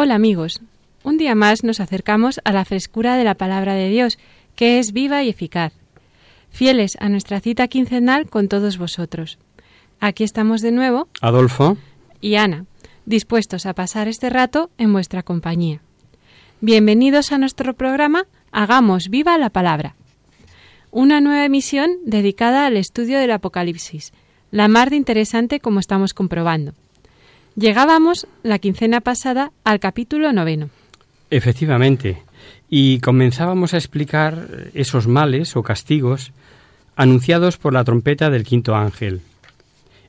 Hola 0.00 0.14
amigos, 0.14 0.60
un 1.02 1.18
día 1.18 1.34
más 1.34 1.64
nos 1.64 1.80
acercamos 1.80 2.40
a 2.44 2.52
la 2.52 2.64
frescura 2.64 3.16
de 3.16 3.24
la 3.24 3.34
palabra 3.34 3.74
de 3.74 3.88
Dios, 3.88 4.16
que 4.54 4.78
es 4.78 4.92
viva 4.92 5.24
y 5.24 5.28
eficaz. 5.28 5.72
Fieles 6.50 6.96
a 7.00 7.08
nuestra 7.08 7.40
cita 7.40 7.66
quincenal 7.66 8.30
con 8.30 8.46
todos 8.46 8.78
vosotros. 8.78 9.38
Aquí 9.98 10.22
estamos 10.22 10.60
de 10.60 10.70
nuevo, 10.70 11.08
Adolfo, 11.20 11.78
y 12.20 12.36
Ana, 12.36 12.64
dispuestos 13.06 13.66
a 13.66 13.74
pasar 13.74 14.06
este 14.06 14.30
rato 14.30 14.70
en 14.78 14.92
vuestra 14.92 15.24
compañía. 15.24 15.80
Bienvenidos 16.60 17.32
a 17.32 17.38
nuestro 17.38 17.74
programa 17.74 18.28
Hagamos 18.52 19.08
viva 19.08 19.36
la 19.36 19.50
palabra. 19.50 19.96
Una 20.92 21.20
nueva 21.20 21.44
emisión 21.44 21.90
dedicada 22.04 22.66
al 22.66 22.76
estudio 22.76 23.18
del 23.18 23.32
Apocalipsis, 23.32 24.12
la 24.52 24.68
más 24.68 24.90
de 24.90 24.96
interesante 24.96 25.58
como 25.58 25.80
estamos 25.80 26.14
comprobando. 26.14 26.74
Llegábamos 27.58 28.28
la 28.44 28.60
quincena 28.60 29.00
pasada 29.00 29.50
al 29.64 29.80
capítulo 29.80 30.32
noveno. 30.32 30.70
efectivamente, 31.28 32.22
y 32.70 33.00
comenzábamos 33.00 33.74
a 33.74 33.78
explicar 33.78 34.70
esos 34.74 35.08
males 35.08 35.56
o 35.56 35.64
castigos 35.64 36.30
anunciados 36.94 37.56
por 37.56 37.72
la 37.72 37.82
trompeta 37.82 38.30
del 38.30 38.44
quinto 38.44 38.76
ángel. 38.76 39.22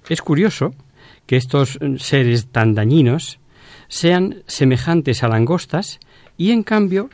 Es 0.09 0.22
curioso 0.22 0.75
que 1.25 1.38
estos 1.38 1.80
seres 1.97 2.45
tan 2.45 2.75
dañinos 2.75 3.39
sean 3.88 4.44
semejantes 4.45 5.23
a 5.23 5.28
langostas 5.28 6.00
y 6.38 6.52
en 6.52 6.61
cambio 6.61 7.09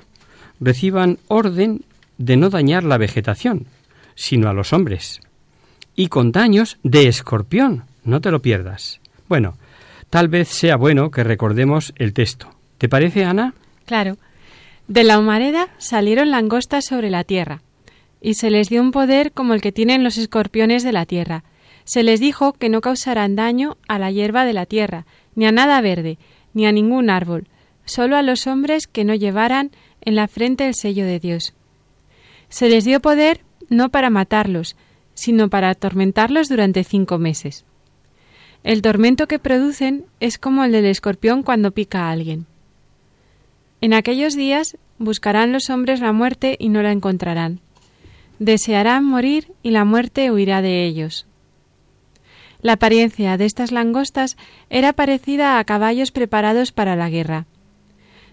reciban 0.60 1.18
orden 1.30 1.86
de 2.18 2.36
no 2.36 2.50
dañar 2.50 2.84
la 2.84 2.98
vegetación, 2.98 3.68
sino 4.16 4.50
a 4.50 4.54
los 4.54 4.74
hombres. 4.74 5.22
Y 5.96 6.10
con 6.10 6.34
daños 6.34 6.78
de 6.84 7.08
escorpión, 7.08 7.86
no 8.04 8.20
te 8.20 8.32
lo 8.32 8.42
pierdas. 8.42 9.00
Bueno, 9.30 9.56
tal 10.10 10.28
vez 10.28 10.48
sea 10.48 10.76
bueno 10.76 11.12
que 11.12 11.24
recordemos 11.24 11.94
el 11.98 12.14
texto. 12.14 12.50
¿Te 12.78 12.90
parece, 12.90 13.26
Ana? 13.26 13.54
Claro. 13.86 14.18
De 14.88 15.04
la 15.04 15.20
humareda 15.20 15.70
salieron 15.78 16.32
langostas 16.32 16.86
sobre 16.86 17.10
la 17.10 17.24
tierra, 17.24 17.62
y 18.22 18.36
se 18.36 18.50
les 18.50 18.70
dio 18.70 18.82
un 18.82 18.92
poder 18.92 19.32
como 19.32 19.54
el 19.54 19.62
que 19.62 19.72
tienen 19.72 20.04
los 20.04 20.18
escorpiones 20.18 20.84
de 20.84 20.92
la 20.92 21.06
tierra. 21.06 21.44
Se 21.84 22.04
les 22.04 22.20
dijo 22.20 22.54
que 22.54 22.70
no 22.70 22.82
causarán 22.82 23.36
daño 23.36 23.78
a 23.88 24.00
la 24.00 24.12
hierba 24.12 24.46
de 24.46 24.54
la 24.54 24.66
tierra, 24.66 25.06
ni 25.36 25.46
a 25.46 25.52
nada 25.52 25.82
verde, 25.82 26.18
ni 26.54 26.66
a 26.66 26.72
ningún 26.72 27.10
árbol, 27.10 27.48
solo 27.86 28.16
a 28.16 28.22
los 28.22 28.48
hombres 28.48 28.88
que 28.88 29.04
no 29.04 29.16
llevaran 29.16 29.72
en 30.02 30.16
la 30.16 30.28
frente 30.28 30.68
el 30.68 30.76
sello 30.76 31.06
de 31.06 31.20
Dios. 31.20 31.54
Se 32.50 32.70
les 32.70 32.86
dio 32.86 33.00
poder 33.00 33.42
no 33.70 33.90
para 33.90 34.10
matarlos, 34.10 34.76
sino 35.14 35.50
para 35.50 35.70
atormentarlos 35.70 36.50
durante 36.50 36.84
cinco 36.84 37.18
meses. 37.18 37.66
El 38.66 38.82
tormento 38.82 39.28
que 39.28 39.38
producen 39.38 40.06
es 40.20 40.40
como 40.40 40.64
el 40.64 40.72
del 40.72 40.86
escorpión 40.86 41.44
cuando 41.44 41.70
pica 41.70 42.08
a 42.08 42.12
alguien. 42.12 42.48
En 43.80 43.94
aquellos 43.94 44.36
días 44.36 44.76
buscarán 44.98 45.52
los 45.52 45.70
hombres 45.70 46.00
la 46.00 46.12
muerte 46.14 46.56
y 46.58 46.70
no 46.70 46.82
la 46.82 46.92
encontrarán. 46.92 47.60
Desearán 48.40 49.06
morir 49.06 49.54
y 49.62 49.70
la 49.70 49.86
muerte 49.86 50.32
huirá 50.32 50.64
de 50.64 50.84
ellos. 50.84 51.28
La 52.64 52.74
apariencia 52.74 53.38
de 53.38 53.46
estas 53.46 53.72
langostas 53.72 54.36
era 54.72 54.94
parecida 54.94 55.60
a 55.60 55.64
caballos 55.64 56.10
preparados 56.10 56.72
para 56.72 56.96
la 56.96 57.12
guerra. 57.12 57.46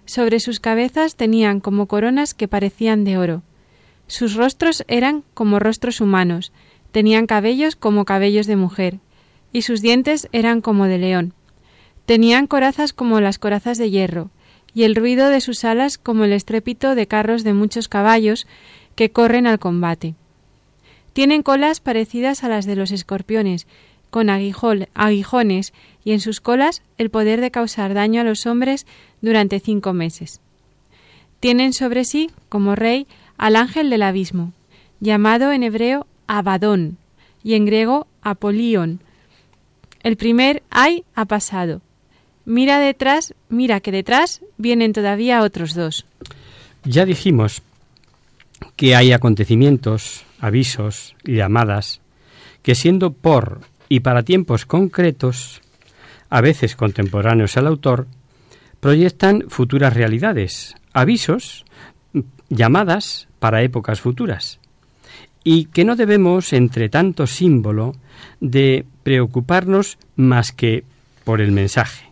Sobre 0.07 0.41
sus 0.41 0.61
cabezas 0.61 1.15
tenían 1.15 1.61
como 1.61 1.87
coronas 1.87 2.33
que 2.33 2.49
parecían 2.49 3.05
de 3.05 3.19
oro. 3.19 3.43
Sus 4.07 4.35
rostros 4.35 4.83
eran 4.89 5.25
como 5.35 5.59
rostros 5.59 6.01
humanos, 6.01 6.53
tenían 6.91 7.27
cabellos 7.27 7.77
como 7.77 8.07
cabellos 8.07 8.47
de 8.47 8.57
mujer, 8.57 8.99
y 9.53 9.63
sus 9.63 9.83
dientes 9.83 10.29
eran 10.33 10.61
como 10.61 10.87
de 10.87 10.99
león. 10.99 11.35
Tenían 12.07 12.47
corazas 12.47 12.93
como 12.93 13.21
las 13.21 13.39
corazas 13.39 13.79
de 13.79 13.91
hierro, 13.91 14.31
y 14.75 14.85
el 14.85 14.97
ruido 14.97 15.29
de 15.29 15.41
sus 15.41 15.65
alas 15.65 15.99
como 15.99 16.25
el 16.25 16.33
estrépito 16.33 16.95
de 16.95 17.07
carros 17.07 17.45
de 17.45 17.53
muchos 17.53 17.89
caballos 17.89 18.47
que 18.95 19.11
corren 19.11 19.47
al 19.47 19.59
combate. 19.59 20.15
Tienen 21.13 21.43
colas 21.43 21.81
parecidas 21.81 22.43
a 22.43 22.49
las 22.49 22.65
de 22.65 22.77
los 22.77 22.91
escorpiones, 22.91 23.67
con 24.11 24.29
aguijol- 24.29 24.89
aguijones, 24.95 25.73
y 26.05 26.13
en 26.13 26.21
sus 26.21 26.41
colas 26.41 26.83
el 26.99 27.11
poder 27.11 27.41
de 27.41 27.51
causar 27.51 27.95
daño 27.95 28.21
a 28.21 28.25
los 28.25 28.47
hombres 28.47 28.87
durante 29.21 29.61
cinco 29.61 29.93
meses. 29.93 30.41
Tienen 31.41 31.73
sobre 31.73 32.05
sí, 32.05 32.31
como 32.49 32.75
rey, 32.75 33.07
al 33.37 33.57
ángel 33.57 33.91
del 33.91 34.03
abismo, 34.03 34.53
llamado 35.01 35.53
en 35.53 35.63
hebreo 35.63 36.07
Abadón, 36.27 36.97
y 37.45 37.55
en 37.55 37.67
griego 37.67 38.07
Apolión. 38.23 39.01
El 40.03 40.17
primer 40.17 40.63
ay 40.71 41.05
ha 41.15 41.25
pasado. 41.27 41.81
Mira 42.45 42.79
detrás, 42.81 43.35
mira 43.49 43.81
que 43.81 43.93
detrás 43.93 44.43
vienen 44.57 44.93
todavía 44.93 45.43
otros 45.43 45.75
dos. 45.75 46.07
Ya 46.85 47.05
dijimos 47.05 47.63
que 48.77 48.97
hay 48.97 49.13
acontecimientos, 49.13 50.25
avisos 50.41 51.15
llamadas 51.25 52.01
que 52.63 52.75
siendo 52.75 53.13
por 53.13 53.61
y 53.89 54.01
para 54.01 54.23
tiempos 54.23 54.65
concretos, 54.65 55.61
a 56.31 56.41
veces 56.41 56.77
contemporáneos 56.77 57.57
al 57.57 57.67
autor, 57.67 58.07
proyectan 58.81 59.45
futuras 59.49 59.95
realidades, 59.95 60.75
avisos, 60.93 61.65
llamadas 62.49 63.29
para 63.39 63.63
épocas 63.63 64.01
futuras, 64.01 64.59
y 65.45 65.67
que 65.67 65.85
no 65.85 65.97
debemos, 65.97 66.53
entre 66.53 66.89
tanto 66.89 67.27
símbolo, 67.27 67.95
de 68.41 68.85
preocuparnos 69.03 69.99
más 70.17 70.53
que 70.53 70.85
por 71.25 71.41
el 71.41 71.53
mensaje. 71.53 72.07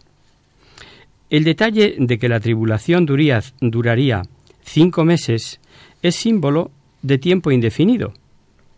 El 1.30 1.44
detalle 1.44 1.94
de 1.98 2.18
que 2.18 2.28
la 2.28 2.40
tribulación 2.40 3.06
duría- 3.06 3.42
duraría 3.60 4.22
cinco 4.64 5.04
meses 5.04 5.60
es 6.02 6.16
símbolo 6.16 6.70
de 7.02 7.18
tiempo 7.18 7.52
indefinido. 7.52 8.14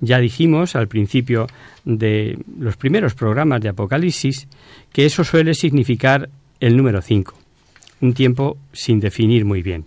Ya 0.00 0.18
dijimos 0.18 0.74
al 0.76 0.88
principio 0.88 1.46
de 1.84 2.38
los 2.58 2.76
primeros 2.76 3.14
programas 3.14 3.60
de 3.60 3.68
Apocalipsis 3.70 4.48
que 4.92 5.06
eso 5.06 5.24
suele 5.24 5.54
significar 5.54 6.28
el 6.60 6.77
número 6.77 7.00
cinco, 7.00 7.34
un 8.00 8.12
tiempo 8.12 8.59
sin 8.72 9.00
definir 9.00 9.44
muy 9.44 9.62
bien. 9.62 9.84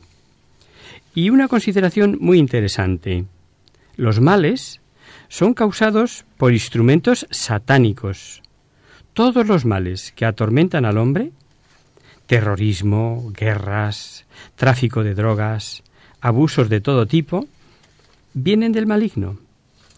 Y 1.13 1.29
una 1.29 1.47
consideración 1.47 2.17
muy 2.19 2.39
interesante. 2.39 3.25
Los 3.95 4.19
males 4.19 4.81
son 5.27 5.53
causados 5.53 6.25
por 6.37 6.53
instrumentos 6.53 7.27
satánicos. 7.31 8.41
Todos 9.13 9.47
los 9.47 9.65
males 9.65 10.11
que 10.15 10.25
atormentan 10.25 10.85
al 10.85 10.97
hombre 10.97 11.31
terrorismo, 12.27 13.31
guerras, 13.37 14.25
tráfico 14.55 15.03
de 15.03 15.13
drogas, 15.13 15.83
abusos 16.21 16.69
de 16.69 16.81
todo 16.81 17.05
tipo, 17.05 17.47
vienen 18.33 18.71
del 18.71 18.87
maligno. 18.87 19.37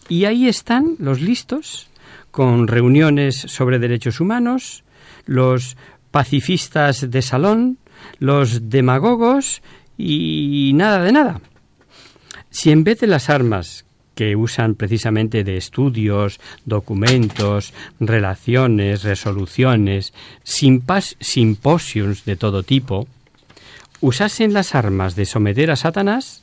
Y 0.08 0.24
ahí 0.24 0.48
están 0.48 0.96
los 0.98 1.20
listos, 1.20 1.88
con 2.30 2.68
reuniones 2.68 3.36
sobre 3.36 3.78
derechos 3.78 4.20
humanos, 4.20 4.84
los 5.26 5.76
pacifistas 6.10 7.10
de 7.10 7.22
salón, 7.22 7.78
los 8.18 8.68
demagogos 8.68 9.62
y 9.96 10.72
nada 10.74 11.02
de 11.02 11.12
nada. 11.12 11.40
Si 12.50 12.70
en 12.70 12.84
vez 12.84 13.00
de 13.00 13.06
las 13.06 13.28
armas 13.28 13.84
que 14.18 14.34
usan 14.34 14.74
precisamente 14.74 15.44
de 15.44 15.56
estudios, 15.56 16.40
documentos, 16.64 17.72
relaciones, 18.00 19.04
resoluciones, 19.04 20.12
simposios 20.42 22.24
de 22.24 22.34
todo 22.34 22.64
tipo, 22.64 23.06
usasen 24.00 24.54
las 24.54 24.74
armas 24.74 25.14
de 25.14 25.24
someter 25.24 25.70
a 25.70 25.76
Satanás, 25.76 26.42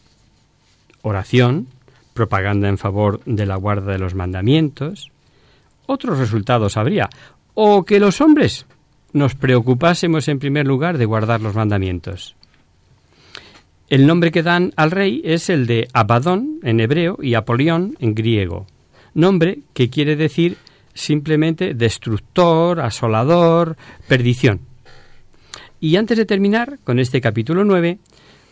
oración, 1.02 1.68
propaganda 2.14 2.70
en 2.70 2.78
favor 2.78 3.20
de 3.26 3.46
la 3.46 3.58
guarda 3.58 3.92
de 3.92 4.00
los 4.00 4.16
mandamientos, 4.16 5.12
otros 5.86 6.18
resultados 6.18 6.78
habría. 6.78 7.10
O 7.56 7.84
que 7.84 8.00
los 8.00 8.22
hombres 8.22 8.68
nos 9.12 9.36
preocupásemos 9.36 10.30
en 10.30 10.40
primer 10.40 10.66
lugar 10.66 10.98
de 10.98 11.04
guardar 11.04 11.42
los 11.42 11.56
mandamientos. 11.56 12.38
El 13.88 14.08
nombre 14.08 14.32
que 14.32 14.42
dan 14.42 14.74
al 14.78 14.90
rey 14.90 15.22
es 15.24 15.50
el 15.50 15.68
de 15.68 15.88
Abadón 15.94 16.60
en 16.64 16.80
hebreo 16.80 17.20
y 17.22 17.36
Apolión 17.36 17.96
en 18.00 18.16
griego, 18.16 18.66
nombre 19.14 19.60
que 19.74 19.92
quiere 19.92 20.16
decir 20.16 20.58
simplemente 20.96 21.76
destructor, 21.76 22.80
asolador, 22.80 23.78
perdición. 24.08 24.62
Y 25.80 25.98
antes 25.98 26.18
de 26.18 26.26
terminar 26.26 26.80
con 26.84 26.98
este 26.98 27.22
capítulo 27.22 27.64
9, 27.64 28.00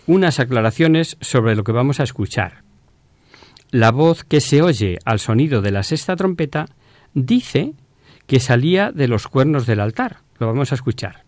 unas 0.05 0.39
aclaraciones 0.39 1.17
sobre 1.19 1.55
lo 1.55 1.63
que 1.63 1.71
vamos 1.71 1.99
a 1.99 2.03
escuchar. 2.03 2.61
La 3.71 3.91
voz 3.91 4.23
que 4.23 4.39
se 4.39 4.61
oye 4.61 4.99
al 5.03 5.19
sonido 5.19 5.63
de 5.63 5.71
la 5.71 5.81
sexta 5.81 6.15
trompeta 6.15 6.67
dice 7.15 7.73
que 8.27 8.39
salía 8.39 8.91
de 8.91 9.07
los 9.07 9.27
cuernos 9.27 9.65
del 9.65 9.79
altar. 9.79 10.17
Lo 10.37 10.45
vamos 10.45 10.71
a 10.71 10.75
escuchar. 10.75 11.23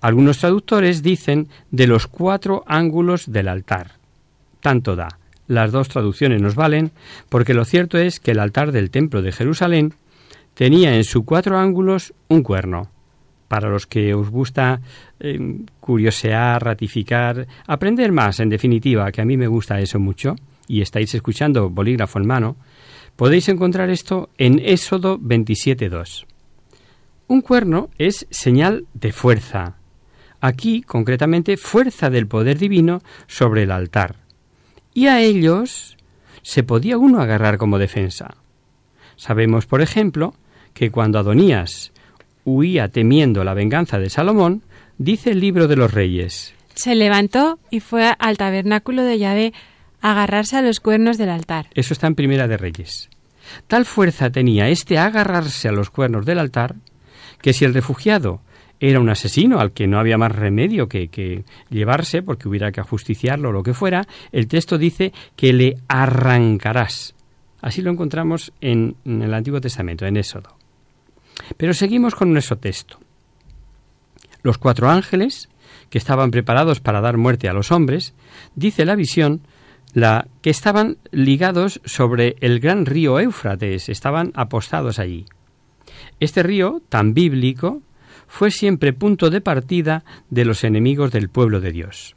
Algunos 0.00 0.38
traductores 0.38 1.02
dicen 1.02 1.48
de 1.70 1.86
los 1.86 2.06
cuatro 2.06 2.64
ángulos 2.66 3.30
del 3.30 3.48
altar. 3.48 3.92
Tanto 4.60 4.96
da. 4.96 5.18
Las 5.46 5.72
dos 5.72 5.88
traducciones 5.88 6.40
nos 6.40 6.54
valen 6.54 6.92
porque 7.28 7.54
lo 7.54 7.64
cierto 7.64 7.98
es 7.98 8.20
que 8.20 8.30
el 8.30 8.38
altar 8.38 8.72
del 8.72 8.90
templo 8.90 9.22
de 9.22 9.32
Jerusalén 9.32 9.94
tenía 10.54 10.96
en 10.96 11.04
sus 11.04 11.24
cuatro 11.24 11.58
ángulos 11.58 12.14
un 12.28 12.42
cuerno. 12.42 12.90
Para 13.48 13.68
los 13.68 13.86
que 13.86 14.14
os 14.14 14.30
gusta 14.30 14.80
eh, 15.20 15.38
curiosear, 15.80 16.64
ratificar, 16.64 17.46
aprender 17.66 18.10
más, 18.10 18.40
en 18.40 18.48
definitiva, 18.48 19.12
que 19.12 19.20
a 19.20 19.24
mí 19.26 19.36
me 19.36 19.46
gusta 19.46 19.80
eso 19.80 19.98
mucho, 19.98 20.34
y 20.66 20.80
estáis 20.80 21.14
escuchando 21.14 21.68
bolígrafo 21.68 22.18
en 22.18 22.26
mano, 22.26 22.56
podéis 23.16 23.48
encontrar 23.48 23.90
esto 23.90 24.30
en 24.38 24.58
Éxodo 24.58 25.18
27.2. 25.18 26.24
Un 27.26 27.40
cuerno 27.40 27.90
es 27.98 28.26
señal 28.30 28.86
de 28.92 29.12
fuerza. 29.12 29.76
Aquí, 30.40 30.82
concretamente, 30.82 31.56
fuerza 31.56 32.10
del 32.10 32.26
poder 32.26 32.58
divino 32.58 33.02
sobre 33.26 33.62
el 33.62 33.70
altar. 33.70 34.16
Y 34.92 35.06
a 35.06 35.20
ellos 35.20 35.96
se 36.42 36.62
podía 36.62 36.98
uno 36.98 37.20
agarrar 37.20 37.56
como 37.56 37.78
defensa. 37.78 38.36
Sabemos, 39.16 39.64
por 39.66 39.80
ejemplo, 39.80 40.34
que 40.74 40.90
cuando 40.90 41.18
Adonías 41.18 41.92
huía 42.44 42.88
temiendo 42.88 43.42
la 43.42 43.54
venganza 43.54 43.98
de 43.98 44.10
Salomón, 44.10 44.62
dice 44.98 45.30
el 45.30 45.40
libro 45.40 45.66
de 45.66 45.76
los 45.76 45.94
reyes. 45.94 46.54
Se 46.74 46.94
levantó 46.94 47.58
y 47.70 47.80
fue 47.80 48.12
al 48.18 48.36
tabernáculo 48.36 49.02
de 49.02 49.18
Yahvé 49.18 49.52
a 50.02 50.12
agarrarse 50.12 50.58
a 50.58 50.62
los 50.62 50.80
cuernos 50.80 51.16
del 51.16 51.30
altar. 51.30 51.66
Eso 51.74 51.94
está 51.94 52.06
en 52.06 52.16
Primera 52.16 52.48
de 52.48 52.58
Reyes. 52.58 53.08
Tal 53.66 53.86
fuerza 53.86 54.30
tenía 54.30 54.68
este 54.68 54.98
agarrarse 54.98 55.68
a 55.68 55.72
los 55.72 55.88
cuernos 55.88 56.26
del 56.26 56.38
altar 56.38 56.74
que 57.44 57.52
si 57.52 57.66
el 57.66 57.74
refugiado 57.74 58.40
era 58.80 58.98
un 58.98 59.10
asesino 59.10 59.60
al 59.60 59.72
que 59.72 59.86
no 59.86 59.98
había 59.98 60.16
más 60.16 60.32
remedio 60.32 60.88
que, 60.88 61.08
que, 61.08 61.44
llevarse 61.68 62.22
porque 62.22 62.48
hubiera 62.48 62.72
que 62.72 62.80
ajusticiarlo 62.80 63.50
o 63.50 63.52
lo 63.52 63.62
que 63.62 63.74
fuera, 63.74 64.06
el 64.32 64.48
texto 64.48 64.78
dice 64.78 65.12
que 65.36 65.52
le 65.52 65.76
arrancarás. 65.86 67.14
Así 67.60 67.82
lo 67.82 67.90
encontramos 67.90 68.50
en, 68.62 68.96
el 69.04 69.34
Antiguo 69.34 69.60
Testamento, 69.60 70.06
en 70.06 70.16
Éxodo. 70.16 70.56
Pero 71.58 71.74
seguimos 71.74 72.14
con 72.14 72.32
nuestro 72.32 72.56
texto. 72.56 72.98
Los 74.42 74.56
cuatro 74.56 74.88
ángeles, 74.88 75.50
que 75.90 75.98
estaban 75.98 76.30
preparados 76.30 76.80
para 76.80 77.02
dar 77.02 77.18
muerte 77.18 77.50
a 77.50 77.52
los 77.52 77.70
hombres, 77.70 78.14
dice 78.54 78.86
la 78.86 78.94
visión, 78.94 79.42
la 79.92 80.28
que 80.40 80.48
estaban 80.48 80.96
ligados 81.10 81.82
sobre 81.84 82.36
el 82.40 82.58
gran 82.58 82.86
río 82.86 83.20
Éufrates, 83.20 83.90
estaban 83.90 84.32
apostados 84.34 84.98
allí. 84.98 85.26
Este 86.20 86.42
río, 86.42 86.82
tan 86.88 87.14
bíblico, 87.14 87.82
fue 88.26 88.50
siempre 88.50 88.92
punto 88.92 89.30
de 89.30 89.40
partida 89.40 90.04
de 90.30 90.44
los 90.44 90.64
enemigos 90.64 91.12
del 91.12 91.28
pueblo 91.28 91.60
de 91.60 91.72
Dios. 91.72 92.16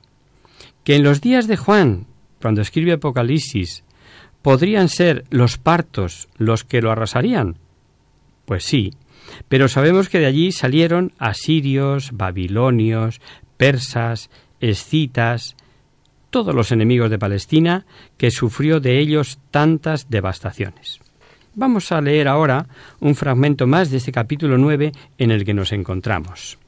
Que 0.83 0.95
en 0.95 1.03
los 1.03 1.21
días 1.21 1.47
de 1.47 1.57
Juan, 1.57 2.07
cuando 2.41 2.61
escribe 2.61 2.93
Apocalipsis, 2.93 3.83
podrían 4.41 4.89
ser 4.89 5.25
los 5.29 5.57
partos 5.57 6.27
los 6.37 6.63
que 6.63 6.81
lo 6.81 6.91
arrasarían. 6.91 7.57
Pues 8.45 8.63
sí, 8.63 8.93
pero 9.49 9.67
sabemos 9.67 10.09
que 10.09 10.19
de 10.19 10.25
allí 10.25 10.51
salieron 10.51 11.11
asirios, 11.17 12.11
babilonios, 12.13 13.19
persas, 13.57 14.29
escitas, 14.59 15.55
todos 16.29 16.55
los 16.55 16.71
enemigos 16.71 17.09
de 17.09 17.19
Palestina, 17.19 17.85
que 18.17 18.31
sufrió 18.31 18.79
de 18.79 18.99
ellos 18.99 19.39
tantas 19.51 20.09
devastaciones. 20.09 20.99
Vamos 21.59 21.91
a 21.91 22.01
leer 22.01 22.27
ahora 22.27 22.67
un 22.99 23.15
fragmento 23.15 23.65
más 23.65 23.89
de 23.89 23.97
este 23.97 24.11
capítulo 24.11 24.59
9 24.59 24.91
en 25.17 25.31
el 25.31 25.43
que 25.43 25.55
nos 25.55 25.71
encontramos. 25.71 26.59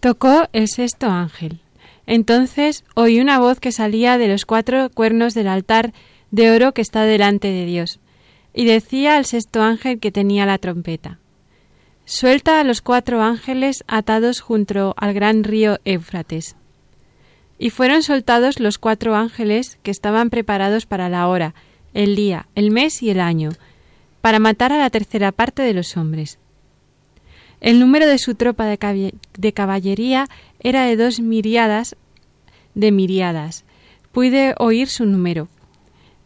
Tocó 0.00 0.48
el 0.54 0.68
sexto 0.68 1.10
ángel. 1.10 1.60
Entonces 2.06 2.82
oí 2.94 3.20
una 3.20 3.38
voz 3.40 3.60
que 3.60 3.72
salía 3.72 4.16
de 4.16 4.28
los 4.28 4.46
cuatro 4.46 4.88
cuernos 4.88 5.34
del 5.34 5.48
altar 5.48 5.92
de 6.30 6.50
oro 6.50 6.72
que 6.72 6.80
está 6.80 7.02
delante 7.02 7.48
de 7.48 7.66
Dios, 7.66 8.00
y 8.54 8.64
decía 8.64 9.18
al 9.18 9.26
sexto 9.26 9.62
ángel 9.62 10.00
que 10.00 10.10
tenía 10.10 10.46
la 10.46 10.56
trompeta. 10.56 11.18
Suelta 12.06 12.58
a 12.58 12.64
los 12.64 12.80
cuatro 12.80 13.20
ángeles 13.20 13.84
atados 13.86 14.40
junto 14.40 14.94
al 14.96 15.12
gran 15.12 15.44
río 15.44 15.78
Éufrates. 15.84 16.56
Y 17.58 17.68
fueron 17.68 18.02
soltados 18.02 18.60
los 18.60 18.78
cuatro 18.78 19.14
ángeles 19.14 19.78
que 19.82 19.90
estaban 19.90 20.30
preparados 20.30 20.86
para 20.86 21.10
la 21.10 21.28
hora, 21.28 21.54
el 21.92 22.16
día, 22.16 22.46
el 22.54 22.70
mes 22.70 23.02
y 23.02 23.10
el 23.10 23.20
año, 23.20 23.50
para 24.22 24.38
matar 24.38 24.72
a 24.72 24.78
la 24.78 24.88
tercera 24.88 25.32
parte 25.32 25.60
de 25.60 25.74
los 25.74 25.96
hombres. 25.98 26.38
El 27.60 27.78
número 27.78 28.06
de 28.06 28.18
su 28.18 28.34
tropa 28.34 28.64
de, 28.64 29.52
caballería 29.52 30.26
era 30.60 30.86
de 30.86 30.96
dos 30.96 31.20
miriadas 31.20 31.96
de 32.74 32.90
miriadas. 32.90 33.64
Pude 34.10 34.54
oír 34.58 34.88
su 34.88 35.04
número. 35.04 35.48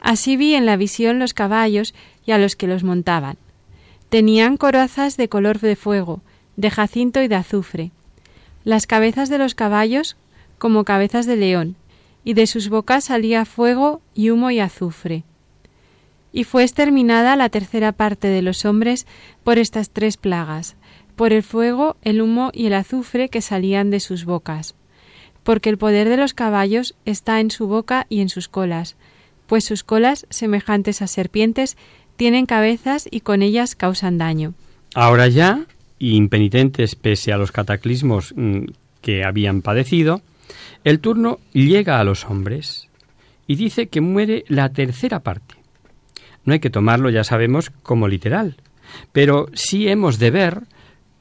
Así 0.00 0.36
vi 0.36 0.54
en 0.54 0.66
la 0.66 0.76
visión 0.76 1.18
los 1.18 1.34
caballos 1.34 1.94
y 2.24 2.32
a 2.32 2.38
los 2.38 2.54
que 2.54 2.68
los 2.68 2.84
montaban. 2.84 3.36
Tenían 4.08 4.56
corazas 4.56 5.16
de 5.16 5.28
color 5.28 5.58
de 5.58 5.74
fuego, 5.74 6.20
de 6.56 6.70
jacinto 6.70 7.22
y 7.22 7.28
de 7.28 7.34
azufre. 7.34 7.90
Las 8.64 8.86
cabezas 8.86 9.28
de 9.28 9.38
los 9.38 9.54
caballos 9.54 10.16
como 10.58 10.84
cabezas 10.84 11.26
de 11.26 11.36
león, 11.36 11.76
y 12.24 12.34
de 12.34 12.46
sus 12.46 12.68
bocas 12.68 13.04
salía 13.04 13.44
fuego 13.44 14.00
y 14.14 14.30
humo 14.30 14.50
y 14.50 14.60
azufre. 14.60 15.24
Y 16.36 16.44
fue 16.44 16.64
exterminada 16.64 17.34
la 17.34 17.48
tercera 17.48 17.92
parte 17.92 18.28
de 18.28 18.42
los 18.42 18.66
hombres 18.66 19.06
por 19.42 19.56
estas 19.56 19.88
tres 19.88 20.18
plagas, 20.18 20.76
por 21.16 21.32
el 21.32 21.42
fuego, 21.42 21.96
el 22.02 22.20
humo 22.20 22.50
y 22.52 22.66
el 22.66 22.74
azufre 22.74 23.30
que 23.30 23.40
salían 23.40 23.88
de 23.88 24.00
sus 24.00 24.26
bocas. 24.26 24.74
Porque 25.44 25.70
el 25.70 25.78
poder 25.78 26.10
de 26.10 26.18
los 26.18 26.34
caballos 26.34 26.94
está 27.06 27.40
en 27.40 27.50
su 27.50 27.68
boca 27.68 28.04
y 28.10 28.20
en 28.20 28.28
sus 28.28 28.48
colas, 28.48 28.96
pues 29.46 29.64
sus 29.64 29.82
colas, 29.82 30.26
semejantes 30.28 31.00
a 31.00 31.06
serpientes, 31.06 31.78
tienen 32.16 32.44
cabezas 32.44 33.08
y 33.10 33.20
con 33.20 33.40
ellas 33.40 33.74
causan 33.74 34.18
daño. 34.18 34.52
Ahora 34.94 35.28
ya, 35.28 35.64
impenitentes 35.98 36.96
pese 36.96 37.32
a 37.32 37.38
los 37.38 37.50
cataclismos 37.50 38.34
mm, 38.36 38.64
que 39.00 39.24
habían 39.24 39.62
padecido, 39.62 40.20
el 40.84 41.00
turno 41.00 41.38
llega 41.54 41.98
a 41.98 42.04
los 42.04 42.26
hombres 42.26 42.90
y 43.46 43.56
dice 43.56 43.86
que 43.86 44.02
muere 44.02 44.44
la 44.48 44.68
tercera 44.68 45.20
parte. 45.20 45.55
No 46.46 46.54
hay 46.54 46.60
que 46.60 46.70
tomarlo, 46.70 47.10
ya 47.10 47.24
sabemos, 47.24 47.70
como 47.82 48.08
literal, 48.08 48.56
pero 49.12 49.48
sí 49.52 49.88
hemos 49.88 50.18
de 50.18 50.30
ver 50.30 50.62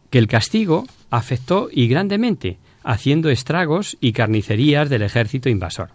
que 0.10 0.20
el 0.20 0.28
castigo 0.28 0.86
afectó 1.10 1.68
y 1.72 1.88
grandemente, 1.88 2.58
haciendo 2.84 3.30
estragos 3.30 3.98
y 4.00 4.14
carnicerías 4.14 4.90
del 4.90 5.02
ejército 5.02 5.50
invasor. 5.50 5.90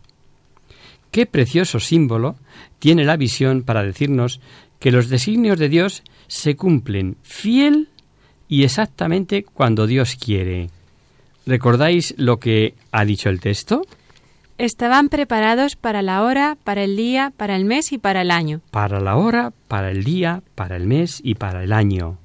Qué 1.11 1.27
precioso 1.27 1.81
símbolo 1.81 2.37
tiene 2.79 3.05
la 3.05 3.17
visión 3.17 3.63
para 3.63 3.83
decirnos 3.83 4.41
que 4.79 4.93
los 4.93 5.09
designios 5.09 5.59
de 5.59 5.69
Dios 5.69 6.03
se 6.27 6.57
cumplen 6.57 7.17
fiel 7.23 7.89
y 8.49 8.65
exactamente 8.65 9.45
cuando 9.45 9.87
Dios 9.87 10.17
quiere. 10.17 10.71
¿Recordáis 11.47 12.15
lo 12.17 12.39
que 12.39 12.75
ha 12.93 13.05
dicho 13.05 13.29
el 13.29 13.41
texto? 13.41 13.83
Estaban 14.61 15.09
preparados 15.09 15.75
para 15.75 16.03
la 16.03 16.23
hora, 16.23 16.59
para 16.65 16.85
el 16.85 16.95
día, 16.95 17.33
para 17.35 17.57
el 17.57 17.65
mes 17.65 17.93
y 17.93 17.99
para 17.99 18.21
el 18.21 18.31
año. 18.31 18.61
Para 18.71 19.01
la 19.01 19.17
hora, 19.17 19.55
para 19.69 19.91
el 19.91 20.05
día, 20.05 20.43
para 20.55 20.77
el 20.77 20.87
mes 20.87 21.19
y 21.25 21.35
para 21.37 21.65
el 21.65 21.73
año. 21.73 22.19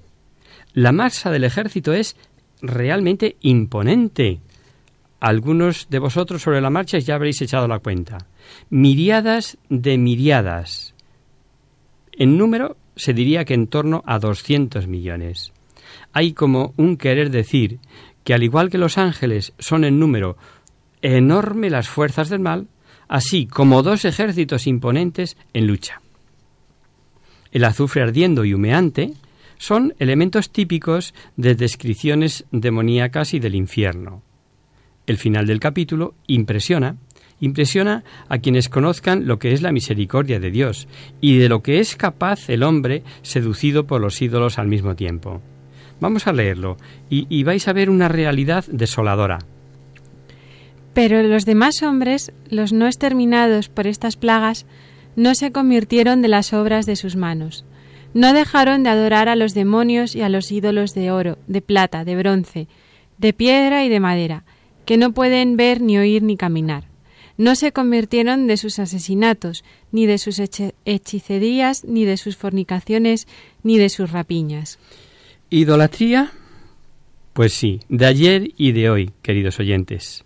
La 0.74 0.92
masa 0.92 1.32
del 1.32 1.46
ejército 1.46 1.94
es 1.94 2.18
realmente 2.62 3.38
imponente. 3.40 4.42
Algunos 5.22 5.88
de 5.90 6.00
vosotros 6.00 6.42
sobre 6.42 6.60
la 6.60 6.70
marcha 6.70 7.00
ya 7.00 7.16
habréis 7.16 7.42
echado 7.42 7.70
la 7.70 7.80
cuenta. 7.80 8.18
Miriadas 8.70 9.58
de 9.70 9.98
miriadas. 9.98 10.94
En 12.12 12.38
número 12.38 12.76
se 12.98 13.14
diría 13.14 13.46
que 13.46 13.54
en 13.54 13.68
torno 13.68 14.04
a 14.06 14.20
200 14.20 14.88
millones. 14.88 15.54
Hay 16.12 16.34
como 16.34 16.74
un 16.76 16.98
querer 16.98 17.30
decir 17.30 17.80
que 18.26 18.34
al 18.34 18.44
igual 18.44 18.70
que 18.70 18.78
los 18.78 18.98
ángeles 18.98 19.54
son 19.58 19.86
en 19.86 20.00
número 20.00 20.36
enorme 21.14 21.70
las 21.70 21.88
fuerzas 21.88 22.30
del 22.30 22.40
mal, 22.40 22.68
así 23.08 23.46
como 23.46 23.84
dos 23.84 24.06
ejércitos 24.06 24.68
imponentes 24.68 25.38
en 25.54 25.68
lucha. 25.68 26.02
El 27.52 27.64
azufre 27.64 28.02
ardiendo 28.02 28.44
y 28.44 28.54
humeante 28.54 29.14
son 29.58 29.94
elementos 30.00 30.50
típicos 30.50 31.14
de 31.38 31.56
descripciones 31.56 32.46
demoníacas 32.52 33.34
y 33.34 33.40
del 33.40 33.56
infierno. 33.56 34.24
El 35.08 35.18
final 35.18 35.46
del 35.46 35.60
capítulo 35.60 36.16
impresiona, 36.28 36.98
impresiona 37.40 38.04
a 38.28 38.40
quienes 38.40 38.68
conozcan 38.68 39.28
lo 39.28 39.40
que 39.40 39.54
es 39.54 39.62
la 39.62 39.72
misericordia 39.72 40.40
de 40.40 40.52
Dios 40.52 40.88
y 41.22 41.38
de 41.38 41.48
lo 41.48 41.62
que 41.62 41.80
es 41.80 41.96
capaz 41.96 42.50
el 42.50 42.64
hombre 42.64 43.04
seducido 43.22 43.86
por 43.86 44.02
los 44.02 44.22
ídolos 44.22 44.58
al 44.58 44.68
mismo 44.68 44.96
tiempo. 44.96 45.42
Vamos 46.02 46.28
a 46.28 46.34
leerlo 46.34 46.78
y, 47.10 47.28
y 47.30 47.44
vais 47.44 47.68
a 47.68 47.74
ver 47.74 47.90
una 47.90 48.10
realidad 48.10 48.66
desoladora. 48.68 49.40
Pero 50.96 51.22
los 51.24 51.46
demás 51.46 51.84
hombres, 51.84 52.32
los 52.50 52.72
no 52.72 52.86
exterminados 52.86 53.68
por 53.68 53.86
estas 53.86 54.16
plagas, 54.16 54.66
no 55.18 55.36
se 55.36 55.52
convirtieron 55.52 56.22
de 56.22 56.30
las 56.30 56.54
obras 56.54 56.86
de 56.86 56.96
sus 56.96 57.18
manos. 57.18 57.66
No 58.14 58.32
dejaron 58.32 58.84
de 58.84 58.92
adorar 58.92 59.28
a 59.28 59.36
los 59.36 59.54
demonios 59.54 60.16
y 60.16 60.22
a 60.22 60.30
los 60.30 60.54
ídolos 60.54 60.94
de 60.94 61.12
oro, 61.12 61.38
de 61.48 61.62
plata, 61.62 62.06
de 62.06 62.16
bronce, 62.16 62.70
de 63.18 63.34
piedra 63.34 63.84
y 63.84 63.90
de 63.90 64.00
madera, 64.00 64.46
que 64.86 64.96
no 64.96 65.14
pueden 65.14 65.58
ver 65.58 65.82
ni 65.82 65.98
oír 65.98 66.24
ni 66.24 66.38
caminar. 66.38 66.86
No 67.38 67.56
se 67.56 67.74
convirtieron 67.74 68.48
de 68.48 68.56
sus 68.56 68.80
asesinatos, 68.80 69.66
ni 69.92 70.06
de 70.06 70.18
sus 70.18 70.40
hechicerías, 70.86 71.84
ni 71.84 72.06
de 72.06 72.16
sus 72.16 72.38
fornicaciones, 72.38 73.28
ni 73.64 73.78
de 73.78 73.90
sus 73.90 74.14
rapiñas. 74.14 74.80
¿Idolatría? 75.50 76.32
Pues 77.34 77.52
sí, 77.52 77.82
de 77.90 78.06
ayer 78.06 78.52
y 78.56 78.72
de 78.72 78.90
hoy, 78.90 79.12
queridos 79.22 79.60
oyentes. 79.60 80.24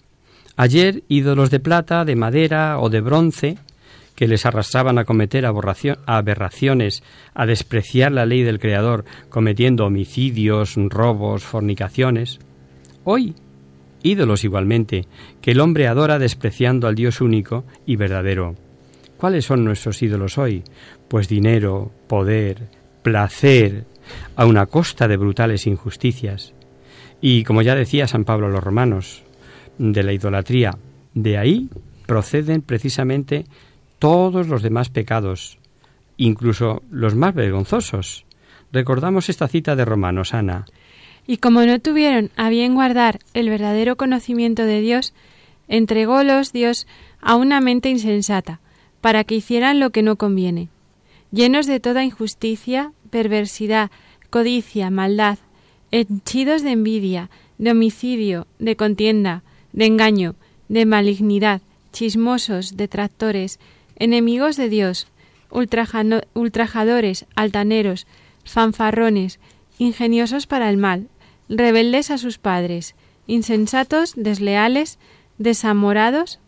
Ayer 0.62 1.04
ídolos 1.08 1.52
de 1.52 1.62
plata, 1.62 2.04
de 2.04 2.18
madera 2.18 2.80
o 2.80 2.90
de 2.90 3.00
bronce 3.00 3.58
que 4.14 4.28
les 4.28 4.46
arrastraban 4.46 4.98
a 4.98 5.06
cometer 5.06 5.46
aberraciones, 5.46 7.02
a 7.34 7.46
despreciar 7.46 8.12
la 8.12 8.26
ley 8.26 8.44
del 8.44 8.60
Creador, 8.60 9.06
cometiendo 9.30 9.86
homicidios, 9.86 10.76
robos, 10.76 11.46
fornicaciones. 11.46 12.40
Hoy, 13.06 13.36
ídolos 14.04 14.44
igualmente, 14.44 15.06
que 15.40 15.52
el 15.52 15.62
hombre 15.62 15.88
adora 15.88 16.20
despreciando 16.20 16.90
al 16.90 16.96
Dios 16.96 17.22
único 17.22 17.64
y 17.86 17.96
verdadero. 17.96 18.56
¿Cuáles 19.16 19.46
son 19.46 19.64
nuestros 19.64 20.04
ídolos 20.04 20.38
hoy? 20.38 20.66
Pues 21.08 21.30
dinero, 21.30 21.90
poder, 22.08 22.68
placer, 23.02 23.86
a 24.36 24.46
una 24.46 24.66
costa 24.66 25.08
de 25.08 25.16
brutales 25.16 25.68
injusticias. 25.68 26.54
Y 27.22 27.46
como 27.46 27.62
ya 27.62 27.76
decía 27.76 28.08
San 28.08 28.26
Pablo 28.26 28.48
a 28.48 28.50
los 28.50 28.62
romanos, 28.62 29.24
de 29.80 30.04
la 30.04 30.14
idolatría. 30.14 30.78
De 31.16 31.40
ahí 31.40 31.70
proceden 32.06 32.62
precisamente 32.62 33.46
todos 33.98 34.48
los 34.48 34.62
demás 34.62 34.90
pecados, 34.90 35.58
incluso 36.18 36.84
los 36.92 37.16
más 37.16 37.34
vergonzosos. 37.34 38.26
Recordamos 38.72 39.30
esta 39.30 39.48
cita 39.48 39.76
de 39.76 39.86
Romanos, 39.86 40.36
Ana. 40.36 40.66
Y 41.26 41.38
como 41.38 41.66
no 41.66 41.80
tuvieron 41.80 42.30
a 42.36 42.50
bien 42.50 42.76
guardar 42.76 43.20
el 43.34 43.50
verdadero 43.50 43.96
conocimiento 43.96 44.66
de 44.66 44.82
Dios, 44.82 45.14
entrególos 45.68 46.54
Dios 46.54 46.88
a 47.22 47.36
una 47.36 47.62
mente 47.62 47.90
insensata, 47.90 48.60
para 49.02 49.24
que 49.24 49.36
hicieran 49.36 49.80
lo 49.80 49.92
que 49.92 50.04
no 50.04 50.18
conviene, 50.18 50.70
llenos 51.32 51.68
de 51.68 51.80
toda 51.80 52.04
injusticia, 52.04 52.92
perversidad, 53.12 53.92
codicia, 54.30 54.90
maldad, 54.90 55.38
henchidos 55.92 56.64
de 56.64 56.72
envidia, 56.72 57.30
de 57.58 57.72
homicidio, 57.72 58.48
de 58.60 58.76
contienda, 58.76 59.44
de 59.74 59.86
engaño, 59.86 60.36
de 60.68 60.86
malignidad, 60.86 61.62
chismosos, 61.92 62.78
detractores, 62.78 63.60
enemigos 63.96 64.56
de 64.56 64.70
Dios, 64.70 65.08
ultrajadores, 65.52 67.26
altaneros, 67.36 68.08
fanfarrones, 68.44 69.40
ingeniosos 69.78 70.48
para 70.48 70.70
el 70.70 70.78
mal, 70.78 71.08
rebeldes 71.50 72.12
a 72.12 72.18
sus 72.18 72.38
padres, 72.38 72.96
insensatos, 73.28 74.14
desleales, 74.16 75.00
desamorados, 75.38 76.40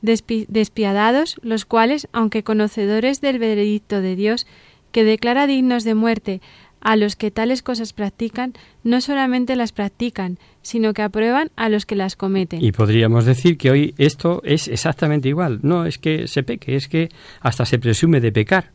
despiadados, 0.00 1.36
los 1.42 1.64
cuales, 1.64 2.08
aunque 2.12 2.42
conocedores 2.42 3.20
del 3.20 3.38
veredicto 3.38 4.00
de 4.00 4.16
Dios, 4.16 4.46
que 4.90 5.04
declara 5.04 5.46
dignos 5.46 5.84
de 5.84 5.94
muerte 5.94 6.40
a 6.82 6.96
los 6.96 7.16
que 7.16 7.30
tales 7.30 7.62
cosas 7.62 7.92
practican, 7.92 8.52
no 8.84 9.00
solamente 9.00 9.56
las 9.56 9.72
practican, 9.72 10.38
sino 10.62 10.92
que 10.92 11.02
aprueban 11.02 11.50
a 11.56 11.68
los 11.68 11.86
que 11.86 11.96
las 11.96 12.16
cometen. 12.16 12.62
Y 12.62 12.72
podríamos 12.72 13.24
decir 13.24 13.56
que 13.56 13.70
hoy 13.70 13.94
esto 13.98 14.42
es 14.44 14.68
exactamente 14.68 15.28
igual. 15.28 15.60
No 15.62 15.86
es 15.86 15.98
que 15.98 16.26
se 16.26 16.42
peque, 16.42 16.76
es 16.76 16.88
que 16.88 17.08
hasta 17.40 17.64
se 17.64 17.78
presume 17.78 18.20
de 18.20 18.32
pecar. 18.32 18.70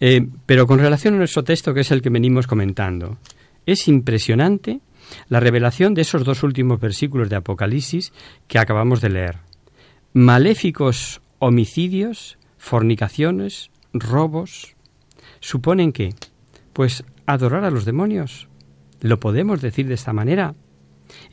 Eh, 0.00 0.26
pero 0.46 0.66
con 0.66 0.78
relación 0.78 1.14
a 1.14 1.18
nuestro 1.18 1.44
texto, 1.44 1.74
que 1.74 1.80
es 1.80 1.90
el 1.90 2.00
que 2.00 2.08
venimos 2.08 2.46
comentando, 2.46 3.18
es 3.66 3.86
impresionante 3.86 4.80
la 5.28 5.40
revelación 5.40 5.92
de 5.94 6.02
esos 6.02 6.24
dos 6.24 6.42
últimos 6.42 6.80
versículos 6.80 7.28
de 7.28 7.36
Apocalipsis 7.36 8.12
que 8.48 8.58
acabamos 8.58 9.00
de 9.00 9.10
leer. 9.10 9.36
Maléficos 10.14 11.20
homicidios, 11.38 12.38
fornicaciones, 12.58 13.70
robos, 13.92 14.74
suponen 15.40 15.92
que 15.92 16.14
pues 16.72 17.04
adorar 17.26 17.64
a 17.64 17.70
los 17.70 17.84
demonios. 17.84 18.48
¿Lo 19.00 19.20
podemos 19.20 19.60
decir 19.60 19.86
de 19.86 19.94
esta 19.94 20.12
manera? 20.12 20.54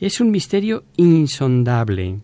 Es 0.00 0.20
un 0.20 0.30
misterio 0.30 0.84
insondable. 0.96 2.20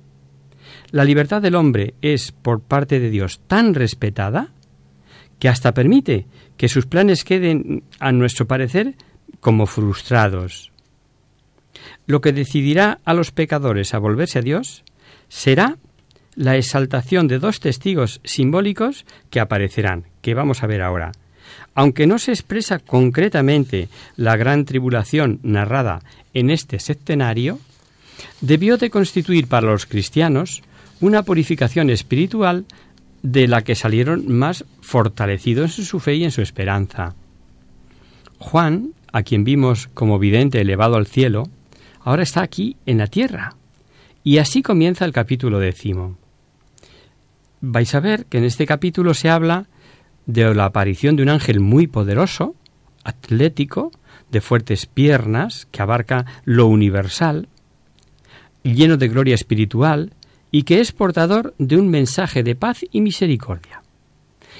La 0.90 1.04
libertad 1.04 1.42
del 1.42 1.54
hombre 1.54 1.94
es, 2.00 2.32
por 2.32 2.60
parte 2.60 3.00
de 3.00 3.10
Dios, 3.10 3.40
tan 3.46 3.74
respetada 3.74 4.52
que 5.38 5.48
hasta 5.48 5.74
permite 5.74 6.26
que 6.56 6.68
sus 6.68 6.86
planes 6.86 7.24
queden, 7.24 7.84
a 7.98 8.12
nuestro 8.12 8.46
parecer, 8.46 8.94
como 9.40 9.66
frustrados. 9.66 10.72
Lo 12.06 12.20
que 12.20 12.32
decidirá 12.32 13.00
a 13.04 13.14
los 13.14 13.30
pecadores 13.30 13.94
a 13.94 13.98
volverse 13.98 14.38
a 14.38 14.42
Dios 14.42 14.84
será 15.28 15.78
la 16.34 16.56
exaltación 16.56 17.28
de 17.28 17.38
dos 17.38 17.60
testigos 17.60 18.20
simbólicos 18.24 19.04
que 19.30 19.40
aparecerán, 19.40 20.06
que 20.20 20.34
vamos 20.34 20.62
a 20.62 20.66
ver 20.66 20.82
ahora. 20.82 21.12
Aunque 21.74 22.06
no 22.06 22.18
se 22.18 22.32
expresa 22.32 22.78
concretamente 22.78 23.88
la 24.16 24.36
gran 24.36 24.64
tribulación 24.64 25.40
narrada 25.42 26.00
en 26.32 26.50
este 26.50 26.78
septenario, 26.78 27.58
debió 28.40 28.76
de 28.76 28.90
constituir 28.90 29.46
para 29.46 29.66
los 29.66 29.86
cristianos 29.86 30.62
una 31.00 31.22
purificación 31.22 31.90
espiritual 31.90 32.64
de 33.22 33.48
la 33.48 33.62
que 33.62 33.74
salieron 33.74 34.30
más 34.32 34.64
fortalecidos 34.80 35.78
en 35.78 35.84
su 35.84 35.98
fe 35.98 36.16
y 36.16 36.24
en 36.24 36.30
su 36.30 36.42
esperanza. 36.42 37.14
Juan, 38.38 38.90
a 39.12 39.22
quien 39.22 39.44
vimos 39.44 39.88
como 39.94 40.18
vidente 40.18 40.60
elevado 40.60 40.96
al 40.96 41.06
cielo, 41.06 41.48
ahora 42.00 42.22
está 42.22 42.42
aquí 42.42 42.76
en 42.84 42.98
la 42.98 43.06
tierra. 43.06 43.56
Y 44.22 44.38
así 44.38 44.62
comienza 44.62 45.04
el 45.04 45.12
capítulo 45.12 45.58
décimo. 45.58 46.16
Vais 47.60 47.94
a 47.94 48.00
ver 48.00 48.26
que 48.26 48.38
en 48.38 48.44
este 48.44 48.66
capítulo 48.66 49.14
se 49.14 49.30
habla 49.30 49.66
de 50.26 50.54
la 50.54 50.66
aparición 50.66 51.16
de 51.16 51.22
un 51.22 51.28
ángel 51.28 51.60
muy 51.60 51.86
poderoso, 51.86 52.54
atlético, 53.04 53.92
de 54.30 54.40
fuertes 54.40 54.86
piernas, 54.86 55.66
que 55.70 55.82
abarca 55.82 56.24
lo 56.44 56.66
universal, 56.66 57.48
lleno 58.62 58.96
de 58.96 59.08
gloria 59.08 59.34
espiritual 59.34 60.12
y 60.50 60.62
que 60.62 60.80
es 60.80 60.92
portador 60.92 61.54
de 61.58 61.76
un 61.76 61.88
mensaje 61.88 62.42
de 62.42 62.54
paz 62.54 62.84
y 62.90 63.00
misericordia. 63.00 63.82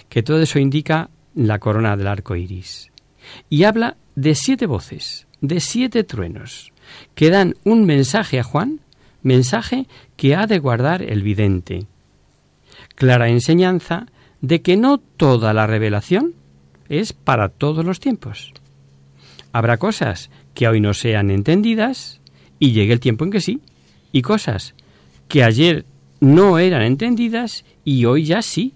Que 0.09 0.23
todo 0.23 0.41
eso 0.43 0.59
indica 0.59 1.09
la 1.35 1.59
corona 1.59 1.97
del 1.97 2.07
arco 2.07 2.37
iris. 2.37 2.91
Y 3.49 3.65
habla 3.65 3.97
de 4.15 4.35
siete 4.35 4.67
voces, 4.67 5.27
de 5.41 5.61
siete 5.61 6.05
truenos, 6.05 6.73
que 7.15 7.31
dan 7.31 7.55
un 7.65 7.85
mensaje 7.87 8.39
a 8.39 8.45
Juan, 8.45 8.81
mensaje 9.23 9.87
que 10.17 10.37
ha 10.37 10.47
de 10.47 10.59
guardar 10.59 11.03
el 11.03 11.23
vidente. 11.23 11.87
Clara 12.95 13.29
enseñanza 13.29 14.07
de 14.45 14.61
que 14.61 14.77
no 14.77 14.99
toda 14.99 15.55
la 15.55 15.67
revelación 15.67 16.35
es 16.91 17.15
para 17.15 17.49
todos 17.49 17.83
los 17.83 17.99
tiempos. 17.99 18.53
Habrá 19.53 19.79
cosas 19.79 20.29
que 20.53 20.69
hoy 20.69 20.83
no 20.83 20.93
sean 20.93 21.31
entendidas 21.31 22.21
y 22.59 22.73
llegue 22.73 22.93
el 22.93 23.01
tiempo 23.01 23.25
en 23.25 23.31
que 23.31 23.41
sí, 23.41 23.61
y 24.13 24.21
cosas 24.21 24.75
que 25.29 25.45
ayer 25.45 25.87
no 26.21 26.59
eran 26.59 26.83
entendidas 26.83 27.65
y 27.87 28.05
hoy 28.05 28.27
ya 28.27 28.43
sí. 28.43 28.75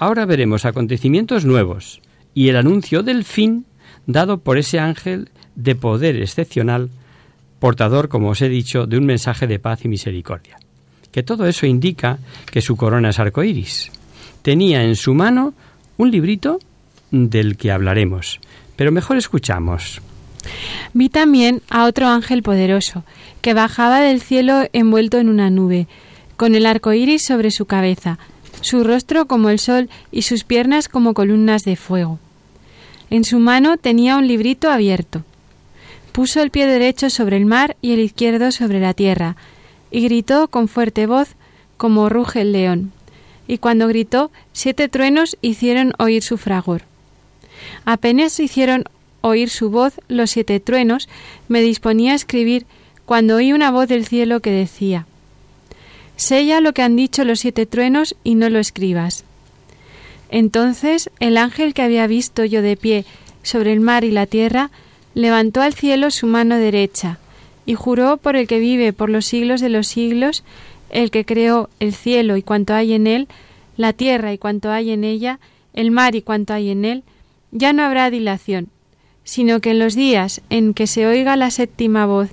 Ahora 0.00 0.26
veremos 0.26 0.64
acontecimientos 0.64 1.44
nuevos 1.44 2.00
y 2.34 2.48
el 2.48 2.56
anuncio 2.56 3.04
del 3.04 3.22
fin 3.22 3.66
dado 4.08 4.38
por 4.38 4.58
ese 4.58 4.80
ángel 4.80 5.30
de 5.54 5.76
poder 5.76 6.16
excepcional, 6.16 6.90
portador, 7.60 8.08
como 8.08 8.30
os 8.30 8.42
he 8.42 8.48
dicho, 8.48 8.88
de 8.88 8.98
un 8.98 9.06
mensaje 9.06 9.46
de 9.46 9.60
paz 9.60 9.84
y 9.84 9.88
misericordia. 9.88 10.56
Que 11.12 11.22
todo 11.22 11.46
eso 11.46 11.64
indica 11.64 12.18
que 12.50 12.60
su 12.60 12.74
corona 12.74 13.10
es 13.10 13.20
arcoíris 13.20 13.92
tenía 14.44 14.84
en 14.84 14.94
su 14.94 15.14
mano 15.14 15.54
un 15.96 16.10
librito 16.10 16.60
del 17.10 17.56
que 17.56 17.72
hablaremos. 17.72 18.40
Pero 18.76 18.92
mejor 18.92 19.16
escuchamos 19.16 20.02
Vi 20.92 21.08
también 21.08 21.62
a 21.70 21.86
otro 21.86 22.08
ángel 22.08 22.42
poderoso, 22.42 23.04
que 23.40 23.54
bajaba 23.54 24.00
del 24.00 24.20
cielo 24.20 24.68
envuelto 24.74 25.16
en 25.16 25.30
una 25.30 25.48
nube, 25.48 25.86
con 26.36 26.54
el 26.54 26.66
arco 26.66 26.92
iris 26.92 27.24
sobre 27.24 27.50
su 27.50 27.64
cabeza, 27.64 28.18
su 28.60 28.84
rostro 28.84 29.26
como 29.26 29.48
el 29.48 29.58
sol 29.58 29.88
y 30.12 30.22
sus 30.22 30.44
piernas 30.44 30.88
como 30.88 31.14
columnas 31.14 31.64
de 31.64 31.76
fuego. 31.76 32.18
En 33.08 33.24
su 33.24 33.38
mano 33.38 33.78
tenía 33.78 34.18
un 34.18 34.28
librito 34.28 34.70
abierto. 34.70 35.22
Puso 36.12 36.42
el 36.42 36.50
pie 36.50 36.66
derecho 36.66 37.08
sobre 37.08 37.38
el 37.38 37.46
mar 37.46 37.76
y 37.80 37.92
el 37.92 38.00
izquierdo 38.00 38.52
sobre 38.52 38.78
la 38.78 38.92
tierra, 38.92 39.36
y 39.90 40.02
gritó 40.02 40.48
con 40.48 40.68
fuerte 40.68 41.06
voz 41.06 41.28
como 41.78 42.10
ruge 42.10 42.42
el 42.42 42.52
león. 42.52 42.92
Y 43.46 43.58
cuando 43.58 43.88
gritó, 43.88 44.30
siete 44.52 44.88
truenos 44.88 45.36
hicieron 45.42 45.92
oír 45.98 46.22
su 46.22 46.38
fragor. 46.38 46.82
Apenas 47.84 48.38
hicieron 48.40 48.84
oír 49.20 49.48
su 49.50 49.70
voz 49.70 49.94
los 50.08 50.30
siete 50.30 50.60
truenos, 50.60 51.08
me 51.48 51.62
disponía 51.62 52.12
a 52.12 52.16
escribir 52.16 52.66
cuando 53.06 53.36
oí 53.36 53.52
una 53.52 53.70
voz 53.70 53.88
del 53.88 54.06
cielo 54.06 54.40
que 54.40 54.50
decía 54.50 55.06
Sella 56.16 56.60
lo 56.60 56.72
que 56.72 56.82
han 56.82 56.96
dicho 56.96 57.24
los 57.24 57.40
siete 57.40 57.66
truenos 57.66 58.16
y 58.22 58.34
no 58.34 58.48
lo 58.48 58.58
escribas. 58.58 59.24
Entonces 60.30 61.10
el 61.20 61.36
ángel 61.36 61.74
que 61.74 61.82
había 61.82 62.06
visto 62.06 62.44
yo 62.44 62.62
de 62.62 62.76
pie 62.76 63.04
sobre 63.42 63.72
el 63.72 63.80
mar 63.80 64.04
y 64.04 64.10
la 64.10 64.26
tierra 64.26 64.70
levantó 65.14 65.60
al 65.60 65.74
cielo 65.74 66.10
su 66.10 66.26
mano 66.26 66.56
derecha 66.56 67.18
y 67.66 67.74
juró 67.74 68.16
por 68.16 68.36
el 68.36 68.46
que 68.46 68.58
vive 68.58 68.92
por 68.92 69.10
los 69.10 69.26
siglos 69.26 69.60
de 69.60 69.70
los 69.70 69.86
siglos, 69.86 70.44
el 70.90 71.10
que 71.10 71.24
creó 71.24 71.70
el 71.80 71.94
cielo 71.94 72.36
y 72.36 72.42
cuanto 72.42 72.74
hay 72.74 72.92
en 72.92 73.06
él, 73.06 73.28
la 73.76 73.92
tierra 73.92 74.32
y 74.32 74.38
cuanto 74.38 74.70
hay 74.70 74.90
en 74.90 75.04
ella, 75.04 75.40
el 75.72 75.90
mar 75.90 76.14
y 76.14 76.22
cuanto 76.22 76.52
hay 76.52 76.70
en 76.70 76.84
él, 76.84 77.02
ya 77.50 77.72
no 77.72 77.82
habrá 77.82 78.10
dilación, 78.10 78.68
sino 79.24 79.60
que 79.60 79.70
en 79.70 79.78
los 79.78 79.94
días 79.94 80.40
en 80.50 80.74
que 80.74 80.86
se 80.86 81.06
oiga 81.06 81.36
la 81.36 81.50
séptima 81.50 82.06
voz 82.06 82.30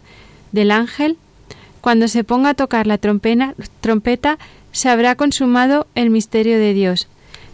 del 0.52 0.72
ángel, 0.72 1.18
cuando 1.82 2.08
se 2.08 2.24
ponga 2.24 2.50
a 2.50 2.54
tocar 2.54 2.86
la 2.86 2.98
trompeta, 2.98 4.38
se 4.72 4.90
habrá 4.90 5.16
consumado 5.16 5.88
el 5.96 6.10
misterio 6.10 6.60
de 6.60 6.74
Dios, 6.74 7.08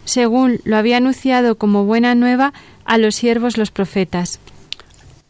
según 0.04 0.60
lo 0.64 0.76
había 0.76 0.98
anunciado 0.98 1.56
como 1.56 1.84
buena 1.84 2.14
nueva 2.14 2.52
a 2.84 2.98
los 2.98 3.14
siervos 3.14 3.56
los 3.56 3.70
profetas. 3.70 4.40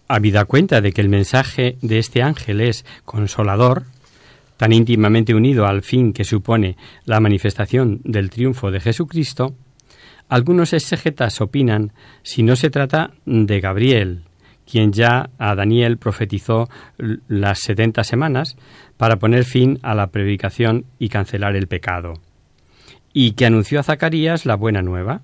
Habida 0.08 0.44
cuenta 0.46 0.80
de 0.80 0.92
que 0.92 1.00
el 1.00 1.08
mensaje 1.08 1.76
de 1.82 1.98
este 1.98 2.22
ángel 2.22 2.60
es 2.60 2.84
consolador, 3.04 3.84
tan 4.58 4.72
íntimamente 4.72 5.34
unido 5.34 5.66
al 5.66 5.82
fin 5.82 6.12
que 6.12 6.24
supone 6.24 6.76
la 7.06 7.20
manifestación 7.20 8.00
del 8.04 8.28
triunfo 8.28 8.70
de 8.70 8.80
Jesucristo, 8.80 9.54
algunos 10.28 10.74
exegetas 10.74 11.40
opinan 11.40 11.92
si 12.22 12.42
no 12.42 12.54
se 12.56 12.68
trata 12.68 13.12
de 13.24 13.60
Gabriel, 13.60 14.24
quien 14.70 14.92
ya 14.92 15.30
a 15.38 15.54
Daniel 15.54 15.96
profetizó 15.96 16.68
las 17.28 17.60
setenta 17.60 18.04
semanas 18.04 18.56
para 18.98 19.16
poner 19.16 19.44
fin 19.44 19.78
a 19.82 19.94
la 19.94 20.08
predicación 20.08 20.84
y 20.98 21.08
cancelar 21.08 21.56
el 21.56 21.68
pecado, 21.68 22.14
y 23.14 23.32
que 23.32 23.46
anunció 23.46 23.80
a 23.80 23.84
Zacarías 23.84 24.44
la 24.44 24.56
buena 24.56 24.82
nueva, 24.82 25.22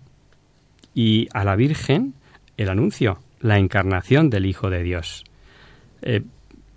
y 0.95 1.29
a 1.35 1.45
la 1.45 1.57
Virgen 1.57 2.15
el 2.57 2.71
anuncio, 2.71 3.19
la 3.41 3.59
encarnación 3.59 4.31
del 4.31 4.47
Hijo 4.47 4.71
de 4.71 4.85
Dios. 4.85 5.25
Eh, 6.03 6.23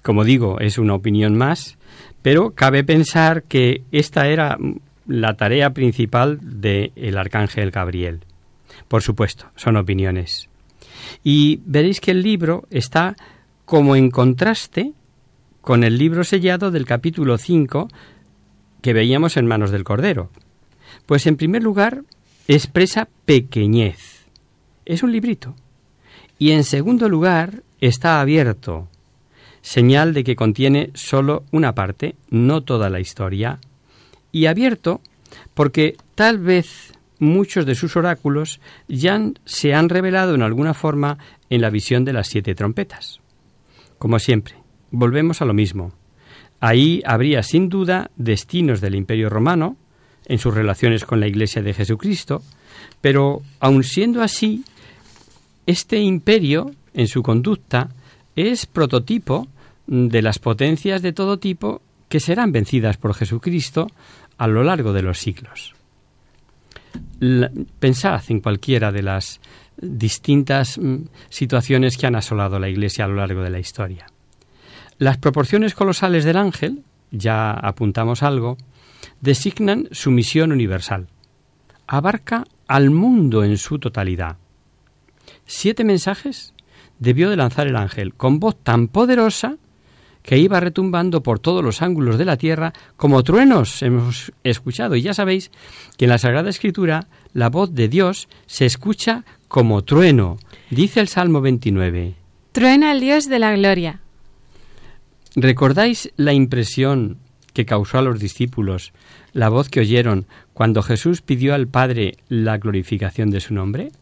como 0.01 0.23
digo, 0.23 0.59
es 0.59 0.77
una 0.77 0.95
opinión 0.95 1.37
más, 1.37 1.77
pero 2.21 2.51
cabe 2.51 2.83
pensar 2.83 3.43
que 3.43 3.83
esta 3.91 4.27
era 4.27 4.57
la 5.07 5.36
tarea 5.36 5.71
principal 5.71 6.39
del 6.41 7.17
arcángel 7.17 7.71
Gabriel. 7.71 8.19
Por 8.88 9.01
supuesto, 9.01 9.47
son 9.55 9.77
opiniones. 9.77 10.50
Y 11.24 11.62
veréis 11.65 12.01
que 12.01 12.12
el 12.12 12.21
libro 12.21 12.67
está 12.69 13.15
como 13.65 13.95
en 13.95 14.12
contraste 14.12 14.93
con 15.62 15.83
el 15.83 15.97
libro 15.97 16.24
sellado 16.24 16.71
del 16.71 16.86
capítulo 16.86 17.38
5 17.38 17.88
que 18.81 18.93
veíamos 18.93 19.38
en 19.38 19.47
manos 19.47 19.71
del 19.71 19.84
Cordero. 19.84 20.30
Pues 21.06 21.27
en 21.27 21.38
primer 21.38 21.63
lugar 21.63 22.03
expresa 22.47 23.08
pequeñez. 23.25 24.25
Es 24.86 25.03
un 25.03 25.12
librito. 25.12 25.56
Y 26.39 26.51
en 26.51 26.63
segundo 26.63 27.10
lugar 27.10 27.63
está 27.82 28.21
abierto, 28.21 28.88
señal 29.67 30.13
de 30.13 30.23
que 30.23 30.38
contiene 30.38 30.91
solo 30.93 31.43
una 31.51 31.75
parte, 31.75 32.15
no 32.30 32.62
toda 32.63 32.89
la 32.89 33.01
historia, 33.01 33.60
y 34.32 34.45
abierto 34.45 35.01
porque 35.53 35.97
tal 36.15 36.38
vez 36.38 36.93
muchos 37.19 37.65
de 37.65 37.75
sus 37.75 37.97
oráculos 37.97 38.62
ya 38.88 39.19
se 39.43 39.73
han 39.73 39.89
revelado 39.89 40.36
en 40.36 40.41
alguna 40.41 40.73
forma 40.73 41.17
en 41.49 41.60
la 41.60 41.69
visión 41.69 42.06
de 42.06 42.13
las 42.13 42.27
siete 42.27 42.56
trompetas. 42.56 43.19
Como 43.97 44.19
siempre, 44.19 44.56
volvemos 44.91 45.41
a 45.41 45.45
lo 45.45 45.53
mismo. 45.53 45.91
Ahí 46.62 47.01
habría 47.06 47.43
sin 47.43 47.67
duda 47.67 48.10
destinos 48.15 48.80
del 48.80 48.95
Imperio 48.95 49.30
romano 49.30 49.75
en 50.27 50.39
sus 50.39 50.53
relaciones 50.53 51.03
con 51.03 51.19
la 51.19 51.27
Iglesia 51.27 51.62
de 51.62 51.73
Jesucristo, 51.73 52.41
pero 53.01 53.41
aun 53.60 53.84
siendo 53.84 54.23
así, 54.23 54.63
este 55.65 55.99
imperio 55.99 56.71
en 56.93 57.10
su 57.10 57.21
conducta 57.21 57.89
es 58.38 58.65
prototipo 58.65 59.49
de 59.88 60.21
las 60.21 60.39
potencias 60.39 61.02
de 61.02 61.13
todo 61.13 61.39
tipo 61.39 61.82
que 62.10 62.19
serán 62.19 62.52
vencidas 62.52 62.97
por 62.97 63.13
Jesucristo 63.13 63.88
a 64.38 64.47
lo 64.47 64.63
largo 64.63 64.93
de 64.93 65.02
los 65.02 65.19
siglos 65.19 65.78
pensad 67.80 68.21
en 68.30 68.39
cualquiera 68.39 68.91
de 68.91 69.04
las 69.04 69.39
distintas 69.78 70.78
mm, 70.78 71.04
situaciones 71.30 71.97
que 71.97 72.08
han 72.08 72.15
asolado 72.15 72.60
la 72.60 72.69
Iglesia 72.69 73.06
a 73.06 73.08
lo 73.08 73.15
largo 73.15 73.41
de 73.41 73.50
la 73.50 73.60
historia. 73.60 74.08
Las 74.97 75.17
proporciones 75.17 75.76
colosales 75.76 76.26
del 76.26 76.38
ángel, 76.38 76.84
ya 77.12 77.52
apuntamos 77.52 78.23
algo, 78.23 78.58
designan 79.21 79.88
su 79.91 80.12
misión 80.12 80.52
universal. 80.52 81.08
Abarca 81.86 82.45
al 82.67 82.89
mundo 82.89 83.43
en 83.43 83.58
su 83.58 83.80
totalidad. 83.80 84.38
Siete 85.45 85.84
mensajes 85.84 86.54
debió 87.00 87.30
de 87.30 87.38
lanzar 87.38 87.67
el 87.67 87.76
ángel 87.76 88.15
con 88.15 88.39
voz 88.39 88.58
tan 88.62 88.88
poderosa 88.88 89.58
que 90.27 90.37
iba 90.37 90.59
retumbando 90.59 91.23
por 91.23 91.39
todos 91.39 91.63
los 91.63 91.81
ángulos 91.81 92.17
de 92.17 92.25
la 92.25 92.35
tierra 92.35 92.73
como 92.97 93.23
truenos 93.23 93.81
hemos 93.81 94.33
escuchado. 94.43 94.97
Y 94.97 95.01
ya 95.01 95.13
sabéis 95.13 95.51
que 95.95 96.03
en 96.03 96.09
la 96.09 96.17
Sagrada 96.17 96.49
Escritura 96.49 97.07
la 97.31 97.49
voz 97.49 97.73
de 97.73 97.87
Dios 97.87 98.27
se 98.45 98.65
escucha 98.65 99.23
como 99.47 99.85
trueno. 99.85 100.37
Dice 100.69 100.99
el 100.99 101.07
Salmo 101.07 101.39
29. 101.39 102.15
Truena 102.51 102.91
el 102.91 102.99
Dios 102.99 103.29
de 103.29 103.39
la 103.39 103.55
gloria. 103.55 104.01
¿Recordáis 105.37 106.11
la 106.17 106.33
impresión 106.33 107.19
que 107.53 107.65
causó 107.65 107.97
a 107.99 108.01
los 108.01 108.19
discípulos 108.19 108.91
la 109.31 109.47
voz 109.47 109.69
que 109.69 109.79
oyeron 109.79 110.25
cuando 110.53 110.83
Jesús 110.83 111.21
pidió 111.21 111.53
al 111.53 111.69
Padre 111.69 112.17
la 112.27 112.57
glorificación 112.57 113.29
de 113.29 113.39
su 113.39 113.53
nombre? 113.53 113.93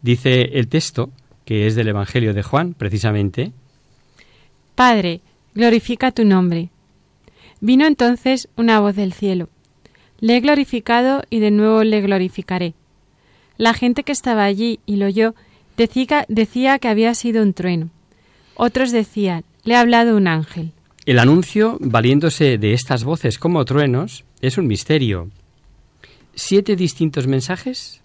Dice 0.00 0.58
el 0.58 0.68
texto, 0.68 1.10
que 1.44 1.66
es 1.66 1.74
del 1.74 1.88
Evangelio 1.88 2.32
de 2.32 2.42
Juan, 2.42 2.72
precisamente, 2.72 3.52
Padre, 4.78 5.22
glorifica 5.56 6.12
tu 6.12 6.24
nombre. 6.24 6.70
Vino 7.60 7.84
entonces 7.84 8.48
una 8.54 8.78
voz 8.78 8.94
del 8.94 9.12
cielo. 9.12 9.48
Le 10.20 10.36
he 10.36 10.40
glorificado 10.40 11.24
y 11.30 11.40
de 11.40 11.50
nuevo 11.50 11.82
le 11.82 12.00
glorificaré. 12.00 12.74
La 13.56 13.74
gente 13.74 14.04
que 14.04 14.12
estaba 14.12 14.44
allí 14.44 14.78
y 14.86 14.94
lo 14.94 15.06
oyó 15.06 15.34
decía, 15.76 16.78
que 16.78 16.86
había 16.86 17.12
sido 17.16 17.42
un 17.42 17.54
trueno. 17.54 17.90
Otros 18.54 18.92
decían, 18.92 19.42
le 19.64 19.74
ha 19.74 19.80
hablado 19.80 20.16
un 20.16 20.28
ángel. 20.28 20.70
El 21.06 21.18
anuncio, 21.18 21.76
valiéndose 21.80 22.56
de 22.56 22.72
estas 22.72 23.02
voces 23.02 23.40
como 23.40 23.64
truenos, 23.64 24.24
es 24.42 24.58
un 24.58 24.68
misterio. 24.68 25.28
¿Siete 26.36 26.76
distintos 26.76 27.26
mensajes? 27.26 28.00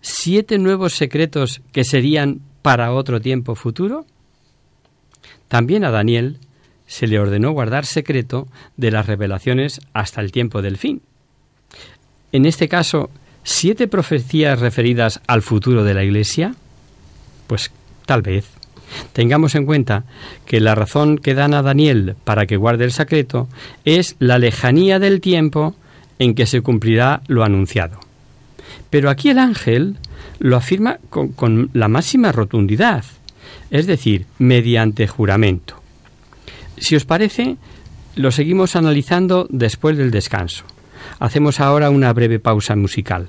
¿Siete 0.00 0.56
nuevos 0.56 0.92
secretos 0.92 1.62
que 1.72 1.82
serían 1.82 2.42
para 2.62 2.92
otro 2.92 3.20
tiempo 3.20 3.56
futuro? 3.56 4.06
También 5.50 5.84
a 5.84 5.90
Daniel 5.90 6.38
se 6.86 7.08
le 7.08 7.18
ordenó 7.18 7.50
guardar 7.50 7.84
secreto 7.84 8.46
de 8.76 8.92
las 8.92 9.06
revelaciones 9.06 9.80
hasta 9.92 10.20
el 10.20 10.30
tiempo 10.30 10.62
del 10.62 10.76
fin. 10.76 11.02
En 12.30 12.46
este 12.46 12.68
caso, 12.68 13.10
¿siete 13.42 13.88
profecías 13.88 14.60
referidas 14.60 15.20
al 15.26 15.42
futuro 15.42 15.82
de 15.82 15.92
la 15.92 16.04
Iglesia? 16.04 16.54
Pues 17.48 17.72
tal 18.06 18.22
vez. 18.22 18.46
Tengamos 19.12 19.56
en 19.56 19.66
cuenta 19.66 20.04
que 20.46 20.60
la 20.60 20.76
razón 20.76 21.18
que 21.18 21.34
dan 21.34 21.52
a 21.54 21.62
Daniel 21.62 22.14
para 22.22 22.46
que 22.46 22.56
guarde 22.56 22.84
el 22.84 22.92
secreto 22.92 23.48
es 23.84 24.14
la 24.20 24.38
lejanía 24.38 25.00
del 25.00 25.20
tiempo 25.20 25.74
en 26.20 26.36
que 26.36 26.46
se 26.46 26.60
cumplirá 26.60 27.22
lo 27.26 27.42
anunciado. 27.42 27.98
Pero 28.88 29.10
aquí 29.10 29.30
el 29.30 29.40
ángel 29.40 29.96
lo 30.38 30.56
afirma 30.56 30.98
con, 31.08 31.32
con 31.32 31.70
la 31.72 31.88
máxima 31.88 32.30
rotundidad 32.30 33.04
es 33.70 33.86
decir, 33.86 34.26
mediante 34.38 35.06
juramento. 35.06 35.80
Si 36.78 36.96
os 36.96 37.04
parece, 37.04 37.56
lo 38.16 38.30
seguimos 38.30 38.76
analizando 38.76 39.46
después 39.50 39.96
del 39.96 40.10
descanso. 40.10 40.64
Hacemos 41.18 41.60
ahora 41.60 41.90
una 41.90 42.12
breve 42.12 42.38
pausa 42.38 42.76
musical. 42.76 43.28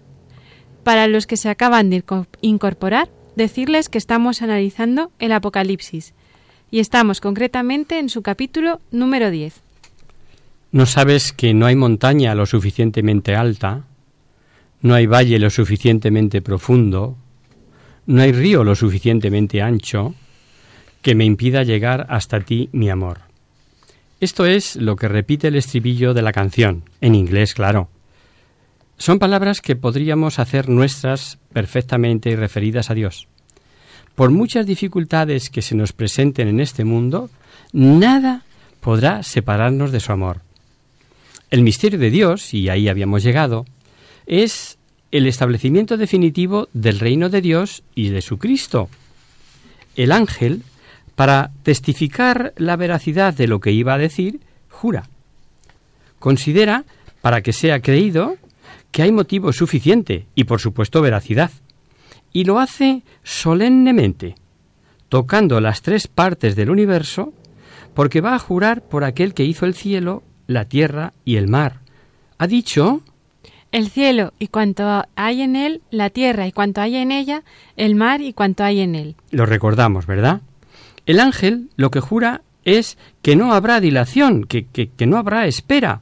Para 0.83 1.07
los 1.07 1.27
que 1.27 1.37
se 1.37 1.49
acaban 1.49 1.89
de 1.89 2.03
incorporar, 2.41 3.09
decirles 3.35 3.89
que 3.89 3.97
estamos 3.97 4.41
analizando 4.41 5.11
el 5.19 5.31
Apocalipsis 5.31 6.13
y 6.71 6.79
estamos 6.79 7.21
concretamente 7.21 7.99
en 7.99 8.09
su 8.09 8.21
capítulo 8.21 8.79
número 8.91 9.29
10. 9.29 9.61
¿No 10.71 10.85
sabes 10.85 11.33
que 11.33 11.53
no 11.53 11.65
hay 11.65 11.75
montaña 11.75 12.33
lo 12.33 12.45
suficientemente 12.45 13.35
alta? 13.35 13.83
No 14.81 14.95
hay 14.95 15.05
valle 15.05 15.37
lo 15.37 15.49
suficientemente 15.49 16.41
profundo, 16.41 17.17
no 18.07 18.21
hay 18.21 18.31
río 18.31 18.63
lo 18.63 18.73
suficientemente 18.73 19.61
ancho 19.61 20.15
que 21.01 21.13
me 21.13 21.25
impida 21.25 21.63
llegar 21.63 22.07
hasta 22.09 22.39
ti, 22.39 22.69
mi 22.71 22.89
amor. 22.89 23.19
Esto 24.19 24.45
es 24.45 24.75
lo 24.75 24.95
que 24.95 25.07
repite 25.07 25.47
el 25.47 25.55
estribillo 25.55 26.13
de 26.13 26.21
la 26.21 26.31
canción, 26.31 26.83
en 27.01 27.15
inglés, 27.15 27.53
claro. 27.53 27.89
Son 28.97 29.19
palabras 29.19 29.61
que 29.61 29.75
podríamos 29.75 30.39
hacer 30.39 30.69
nuestras 30.69 31.39
perfectamente 31.53 32.29
y 32.29 32.35
referidas 32.35 32.89
a 32.89 32.93
Dios. 32.93 33.27
Por 34.15 34.29
muchas 34.29 34.65
dificultades 34.65 35.49
que 35.49 35.61
se 35.61 35.75
nos 35.75 35.93
presenten 35.93 36.47
en 36.47 36.59
este 36.59 36.83
mundo, 36.83 37.29
nada 37.73 38.43
podrá 38.79 39.23
separarnos 39.23 39.91
de 39.91 39.99
su 39.99 40.11
amor. 40.11 40.41
El 41.49 41.63
misterio 41.63 41.99
de 41.99 42.09
Dios, 42.09 42.53
y 42.53 42.69
ahí 42.69 42.87
habíamos 42.87 43.23
llegado, 43.23 43.65
es 44.25 44.77
el 45.11 45.27
establecimiento 45.27 45.97
definitivo 45.97 46.69
del 46.73 46.99
reino 46.99 47.29
de 47.29 47.41
Dios 47.41 47.83
y 47.95 48.09
de 48.09 48.21
su 48.21 48.37
Cristo. 48.37 48.89
El 49.95 50.11
ángel, 50.11 50.63
para 51.15 51.51
testificar 51.63 52.53
la 52.55 52.75
veracidad 52.77 53.33
de 53.33 53.47
lo 53.47 53.59
que 53.59 53.71
iba 53.71 53.93
a 53.93 53.97
decir, 53.97 54.39
jura. 54.69 55.09
Considera, 56.19 56.85
para 57.21 57.41
que 57.41 57.53
sea 57.53 57.81
creído, 57.81 58.37
que 58.91 59.01
hay 59.01 59.11
motivo 59.11 59.53
suficiente 59.53 60.27
y, 60.35 60.43
por 60.43 60.59
supuesto, 60.59 61.01
veracidad. 61.01 61.51
Y 62.33 62.43
lo 62.43 62.59
hace 62.59 63.03
solemnemente, 63.23 64.35
tocando 65.09 65.59
las 65.59 65.81
tres 65.81 66.07
partes 66.07 66.55
del 66.55 66.69
universo, 66.69 67.33
porque 67.93 68.21
va 68.21 68.35
a 68.35 68.39
jurar 68.39 68.83
por 68.83 69.03
aquel 69.03 69.33
que 69.33 69.43
hizo 69.43 69.65
el 69.65 69.73
cielo, 69.73 70.23
la 70.47 70.65
tierra 70.65 71.13
y 71.25 71.35
el 71.35 71.47
mar. 71.47 71.81
Ha 72.37 72.47
dicho 72.47 73.01
el 73.71 73.89
cielo 73.89 74.33
y 74.39 74.47
cuanto 74.47 75.05
hay 75.15 75.41
en 75.41 75.55
él, 75.55 75.81
la 75.91 76.09
tierra 76.09 76.47
y 76.47 76.51
cuanto 76.51 76.81
hay 76.81 76.97
en 76.97 77.11
ella, 77.11 77.43
el 77.77 77.95
mar 77.95 78.21
y 78.21 78.33
cuanto 78.33 78.63
hay 78.63 78.81
en 78.81 78.95
él. 78.95 79.15
Lo 79.31 79.45
recordamos, 79.45 80.05
¿verdad? 80.07 80.41
El 81.05 81.19
ángel 81.19 81.69
lo 81.75 81.91
que 81.91 81.99
jura 81.99 82.41
es 82.63 82.97
que 83.21 83.35
no 83.35 83.53
habrá 83.53 83.79
dilación, 83.79 84.43
que, 84.43 84.65
que, 84.65 84.89
que 84.89 85.07
no 85.07 85.17
habrá 85.17 85.47
espera. 85.47 86.01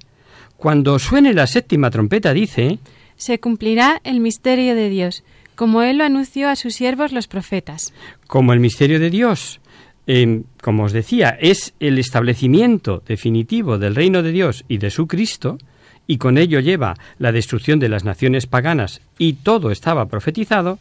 Cuando 0.59 0.99
suene 0.99 1.33
la 1.33 1.47
séptima 1.47 1.89
trompeta 1.89 2.33
dice 2.33 2.79
Se 3.15 3.39
cumplirá 3.39 4.01
el 4.03 4.19
misterio 4.19 4.75
de 4.75 4.89
Dios, 4.89 5.23
como 5.55 5.83
él 5.83 5.99
lo 5.99 6.03
anunció 6.03 6.49
a 6.49 6.57
sus 6.57 6.75
siervos 6.75 7.13
los 7.13 7.27
profetas. 7.27 7.93
Como 8.27 8.51
el 8.51 8.59
misterio 8.59 8.99
de 8.99 9.09
Dios, 9.09 9.61
eh, 10.05 10.41
como 10.61 10.83
os 10.83 10.91
decía, 10.91 11.29
es 11.39 11.73
el 11.79 11.97
establecimiento 11.97 13.01
definitivo 13.07 13.77
del 13.77 13.95
reino 13.95 14.21
de 14.21 14.33
Dios 14.33 14.65
y 14.67 14.79
de 14.79 14.89
su 14.89 15.07
Cristo, 15.07 15.59
y 16.07 16.17
con 16.17 16.37
ello 16.37 16.59
lleva 16.59 16.95
la 17.19 17.31
destrucción 17.31 17.79
de 17.79 17.87
las 17.87 18.03
naciones 18.03 18.45
paganas 18.45 18.99
y 19.17 19.33
todo 19.33 19.71
estaba 19.71 20.07
profetizado, 20.07 20.77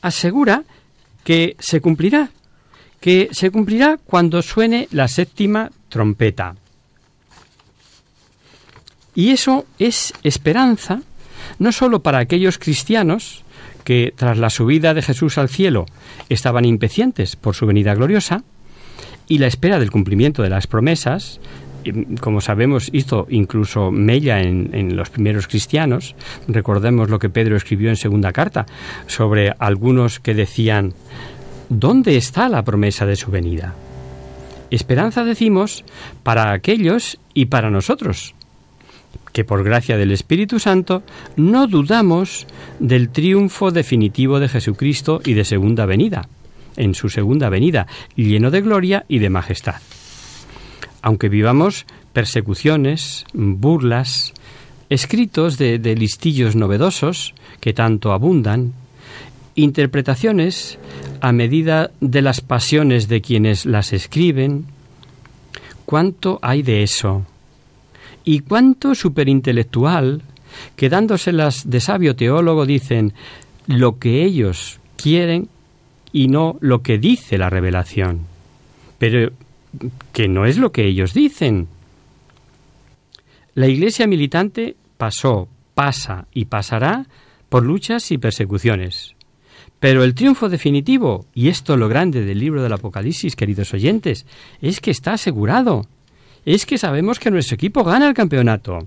asegura 0.00 0.62
que 1.24 1.56
se 1.58 1.80
cumplirá, 1.80 2.30
que 3.00 3.30
se 3.32 3.50
cumplirá 3.50 3.96
cuando 3.96 4.42
suene 4.42 4.86
la 4.92 5.08
séptima 5.08 5.72
trompeta. 5.88 6.54
Y 9.18 9.30
eso 9.30 9.66
es 9.80 10.14
esperanza 10.22 11.00
no 11.58 11.72
sólo 11.72 12.04
para 12.04 12.20
aquellos 12.20 12.56
cristianos 12.56 13.42
que 13.82 14.14
tras 14.14 14.38
la 14.38 14.48
subida 14.48 14.94
de 14.94 15.02
Jesús 15.02 15.38
al 15.38 15.48
cielo 15.48 15.86
estaban 16.28 16.64
impacientes 16.64 17.34
por 17.34 17.56
su 17.56 17.66
venida 17.66 17.96
gloriosa, 17.96 18.44
y 19.26 19.38
la 19.38 19.48
espera 19.48 19.80
del 19.80 19.90
cumplimiento 19.90 20.44
de 20.44 20.50
las 20.50 20.68
promesas, 20.68 21.40
como 22.20 22.40
sabemos, 22.40 22.90
hizo 22.92 23.26
incluso 23.28 23.90
mella 23.90 24.40
en, 24.40 24.94
los 24.94 25.10
primeros 25.10 25.48
cristianos. 25.48 26.14
Recordemos 26.46 27.10
lo 27.10 27.18
que 27.18 27.28
Pedro 27.28 27.56
escribió 27.56 27.88
en 27.88 27.96
segunda 27.96 28.30
carta 28.30 28.66
sobre 29.08 29.52
algunos 29.58 30.20
que 30.20 30.34
decían, 30.34 30.94
¿dónde 31.68 32.16
está 32.16 32.48
la 32.48 32.62
promesa 32.62 33.04
de 33.04 33.16
su 33.16 33.32
venida? 33.32 33.74
Esperanza 34.70 35.24
decimos 35.24 35.84
para 36.22 36.52
aquellos 36.52 37.18
y 37.34 37.46
para 37.46 37.68
nosotros, 37.68 38.36
que 39.32 39.44
por 39.44 39.62
gracia 39.64 39.96
del 39.96 40.10
Espíritu 40.10 40.58
Santo 40.58 41.02
no 41.36 41.66
dudamos 41.66 42.46
del 42.78 43.10
triunfo 43.10 43.70
definitivo 43.70 44.40
de 44.40 44.48
Jesucristo 44.48 45.20
y 45.24 45.34
de 45.34 45.44
segunda 45.44 45.86
venida, 45.86 46.28
en 46.76 46.94
su 46.94 47.08
segunda 47.08 47.48
venida, 47.48 47.86
lleno 48.16 48.50
de 48.50 48.60
gloria 48.60 49.04
y 49.08 49.18
de 49.18 49.30
majestad 49.30 49.80
aunque 51.02 51.28
vivamos 51.28 51.86
persecuciones, 52.12 53.24
burlas, 53.32 54.32
escritos 54.90 55.58
de, 55.58 55.78
listillos 55.96 56.56
novedosos 56.56 57.34
que 57.60 57.72
tanto 57.72 58.12
abundan, 58.12 58.72
interpretaciones 59.54 60.78
a 61.20 61.32
medida 61.32 61.90
de 62.00 62.22
las 62.22 62.40
pasiones 62.40 63.08
de 63.08 63.20
quienes 63.20 63.66
las 63.66 63.92
escriben, 63.92 64.66
¿cuánto 65.84 66.38
hay 66.42 66.62
de 66.62 66.82
eso? 66.82 67.26
¿Y 68.28 68.40
cuánto 68.40 68.94
superintelectual, 68.94 70.20
quedándoselas 70.76 71.70
de 71.70 71.80
sabio 71.80 72.14
teólogo, 72.14 72.66
dicen 72.66 73.14
lo 73.66 73.98
que 73.98 74.22
ellos 74.22 74.80
quieren 74.98 75.48
y 76.12 76.28
no 76.28 76.58
lo 76.60 76.82
que 76.82 76.98
dice 76.98 77.38
la 77.38 77.48
revelación? 77.48 78.26
Pero 78.98 79.32
que 80.12 80.28
no 80.28 80.44
es 80.44 80.58
lo 80.58 80.72
que 80.72 80.84
ellos 80.84 81.14
dicen. 81.14 81.68
La 83.54 83.66
Iglesia 83.66 84.06
militante 84.06 84.76
pasó, 84.98 85.48
pasa 85.74 86.26
y 86.34 86.44
pasará 86.44 87.06
por 87.48 87.64
luchas 87.64 88.10
y 88.10 88.18
persecuciones. 88.18 89.14
Pero 89.80 90.04
el 90.04 90.14
triunfo 90.14 90.50
definitivo, 90.50 91.24
y 91.32 91.48
esto 91.48 91.78
lo 91.78 91.88
grande 91.88 92.22
del 92.26 92.40
libro 92.40 92.62
del 92.62 92.74
Apocalipsis, 92.74 93.36
queridos 93.36 93.72
oyentes, 93.72 94.26
es 94.60 94.80
que 94.82 94.90
está 94.90 95.14
asegurado. 95.14 95.86
Es 96.48 96.64
que 96.64 96.78
sabemos 96.78 97.18
que 97.18 97.30
nuestro 97.30 97.56
equipo 97.56 97.84
gana 97.84 98.08
el 98.08 98.14
campeonato. 98.14 98.78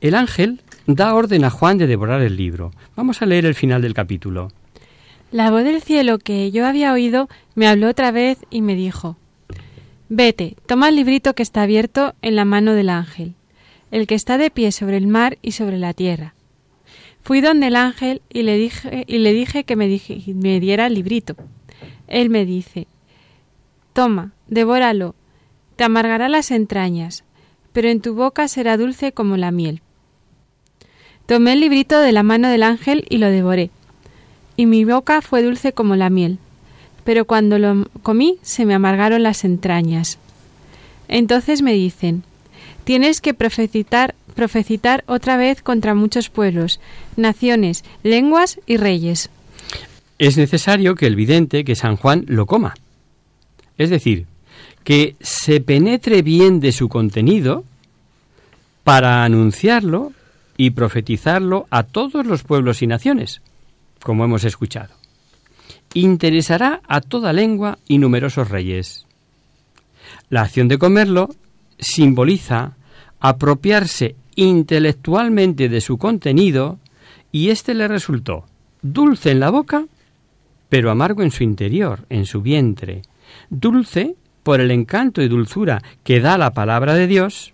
El 0.00 0.16
ángel 0.16 0.60
da 0.88 1.14
orden 1.14 1.44
a 1.44 1.50
Juan 1.50 1.78
de 1.78 1.86
devorar 1.86 2.20
el 2.20 2.34
libro. 2.34 2.72
Vamos 2.96 3.22
a 3.22 3.26
leer 3.26 3.46
el 3.46 3.54
final 3.54 3.80
del 3.80 3.94
capítulo. 3.94 4.50
La 5.30 5.52
voz 5.52 5.62
del 5.62 5.80
cielo 5.82 6.18
que 6.18 6.50
yo 6.50 6.66
había 6.66 6.92
oído 6.92 7.28
me 7.54 7.68
habló 7.68 7.88
otra 7.88 8.10
vez 8.10 8.38
y 8.50 8.60
me 8.60 8.74
dijo, 8.74 9.16
Vete, 10.08 10.56
toma 10.66 10.88
el 10.88 10.96
librito 10.96 11.32
que 11.36 11.44
está 11.44 11.62
abierto 11.62 12.16
en 12.22 12.34
la 12.34 12.44
mano 12.44 12.72
del 12.72 12.90
ángel, 12.90 13.34
el 13.92 14.08
que 14.08 14.16
está 14.16 14.36
de 14.36 14.50
pie 14.50 14.72
sobre 14.72 14.96
el 14.96 15.06
mar 15.06 15.38
y 15.42 15.52
sobre 15.52 15.78
la 15.78 15.94
tierra. 15.94 16.34
Fui 17.22 17.40
donde 17.40 17.68
el 17.68 17.76
ángel 17.76 18.20
y 18.28 18.42
le 18.42 18.56
dije, 18.58 19.04
y 19.06 19.18
le 19.18 19.32
dije 19.32 19.62
que 19.62 19.76
me, 19.76 20.00
me 20.34 20.58
diera 20.58 20.88
el 20.88 20.94
librito. 20.94 21.36
Él 22.08 22.30
me 22.30 22.44
dice, 22.44 22.88
Toma, 23.92 24.32
devóralo, 24.48 25.14
te 25.76 25.84
amargará 25.84 26.28
las 26.28 26.50
entrañas, 26.50 27.24
pero 27.72 27.88
en 27.88 28.00
tu 28.00 28.14
boca 28.14 28.48
será 28.48 28.76
dulce 28.76 29.12
como 29.12 29.36
la 29.36 29.50
miel. 29.50 29.82
Tomé 31.26 31.52
el 31.52 31.60
librito 31.60 32.00
de 32.00 32.12
la 32.12 32.22
mano 32.22 32.48
del 32.48 32.62
ángel 32.62 33.04
y 33.08 33.18
lo 33.18 33.28
devoré, 33.30 33.70
y 34.56 34.66
mi 34.66 34.84
boca 34.84 35.22
fue 35.22 35.42
dulce 35.42 35.72
como 35.72 35.96
la 35.96 36.10
miel 36.10 36.38
pero 37.06 37.24
cuando 37.24 37.60
lo 37.60 37.88
comí 38.02 38.36
se 38.42 38.66
me 38.66 38.74
amargaron 38.74 39.22
las 39.22 39.44
entrañas. 39.44 40.18
Entonces 41.06 41.62
me 41.62 41.72
dicen, 41.72 42.24
tienes 42.82 43.20
que 43.20 43.32
profetizar, 43.32 44.16
profecitar 44.34 45.04
otra 45.06 45.36
vez 45.36 45.62
contra 45.62 45.94
muchos 45.94 46.30
pueblos, 46.30 46.80
naciones, 47.16 47.84
lenguas 48.02 48.58
y 48.66 48.76
reyes. 48.76 49.30
Es 50.18 50.36
necesario 50.36 50.96
que 50.96 51.06
el 51.06 51.14
vidente, 51.14 51.64
que 51.64 51.76
San 51.76 51.96
Juan, 51.96 52.24
lo 52.26 52.46
coma. 52.46 52.74
Es 53.78 53.88
decir, 53.88 54.26
que 54.86 55.16
se 55.18 55.60
penetre 55.60 56.22
bien 56.22 56.60
de 56.60 56.70
su 56.70 56.88
contenido 56.88 57.64
para 58.84 59.24
anunciarlo 59.24 60.12
y 60.56 60.70
profetizarlo 60.70 61.66
a 61.70 61.82
todos 61.82 62.24
los 62.24 62.44
pueblos 62.44 62.82
y 62.82 62.86
naciones. 62.86 63.42
como 64.00 64.24
hemos 64.24 64.44
escuchado. 64.44 64.94
Interesará 65.92 66.82
a 66.86 67.00
toda 67.00 67.32
lengua 67.32 67.78
y 67.88 67.98
numerosos 67.98 68.48
reyes. 68.48 69.06
La 70.30 70.42
acción 70.42 70.68
de 70.68 70.78
comerlo 70.78 71.30
simboliza 71.80 72.76
apropiarse 73.18 74.14
intelectualmente 74.36 75.68
de 75.68 75.80
su 75.80 75.98
contenido 75.98 76.78
y 77.32 77.48
éste 77.48 77.74
le 77.74 77.88
resultó 77.88 78.44
dulce 78.82 79.32
en 79.32 79.40
la 79.40 79.50
boca, 79.50 79.84
pero 80.68 80.92
amargo 80.92 81.24
en 81.24 81.32
su 81.32 81.42
interior, 81.42 82.06
en 82.08 82.24
su 82.24 82.40
vientre. 82.40 83.02
Dulce 83.50 84.14
por 84.46 84.60
el 84.60 84.70
encanto 84.70 85.22
y 85.22 85.28
dulzura 85.28 85.82
que 86.04 86.20
da 86.20 86.38
la 86.38 86.52
palabra 86.52 86.94
de 86.94 87.08
Dios, 87.08 87.52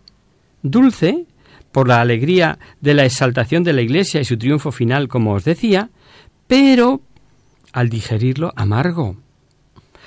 dulce 0.62 1.24
por 1.72 1.88
la 1.88 2.02
alegría 2.02 2.58
de 2.82 2.92
la 2.92 3.06
exaltación 3.06 3.64
de 3.64 3.72
la 3.72 3.80
Iglesia 3.80 4.20
y 4.20 4.26
su 4.26 4.36
triunfo 4.36 4.72
final, 4.72 5.08
como 5.08 5.32
os 5.32 5.42
decía, 5.42 5.88
pero 6.46 7.00
al 7.72 7.88
digerirlo 7.88 8.52
amargo. 8.56 9.16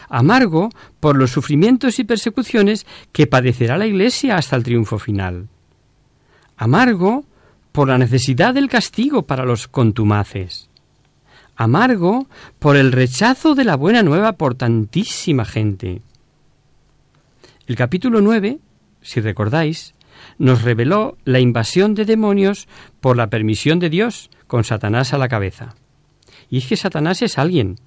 Amargo 0.10 0.70
por 1.00 1.16
los 1.16 1.32
sufrimientos 1.32 1.98
y 1.98 2.04
persecuciones 2.04 2.86
que 3.12 3.26
padecerá 3.26 3.80
la 3.80 3.88
Iglesia 3.88 4.36
hasta 4.36 4.56
el 4.56 4.62
triunfo 4.62 5.00
final. 5.00 5.48
Amargo 6.56 7.26
por 7.72 7.88
la 7.88 7.98
necesidad 7.98 8.54
del 8.54 8.70
castigo 8.70 9.24
para 9.24 9.44
los 9.44 9.68
contumaces. 9.68 10.70
Amargo 11.56 12.28
por 12.60 12.78
el 12.78 12.92
rechazo 12.92 13.56
de 13.56 13.64
la 13.64 13.76
buena 13.76 14.04
nueva 14.04 14.34
por 14.34 14.54
tantísima 14.54 15.46
gente. 15.46 16.04
El 17.68 17.76
capítulo 17.76 18.22
9, 18.22 18.60
si 19.02 19.22
recordáis, 19.22 19.96
nos 20.38 20.62
reveló 20.62 21.18
la 21.26 21.40
invasión 21.40 21.96
de 21.96 22.06
demonios 22.06 22.68
por 23.02 23.18
la 23.18 23.28
permisión 23.32 23.80
de 23.80 23.90
Dios 23.90 24.30
con 24.46 24.64
Satanás 24.64 25.14
a 25.14 25.18
la 25.18 25.28
cabeza. 25.28 25.74
Y 26.52 26.60
es 26.60 26.68
que 26.68 26.78
Satanás 26.78 27.24
es 27.24 27.40
alguien. 27.40 27.78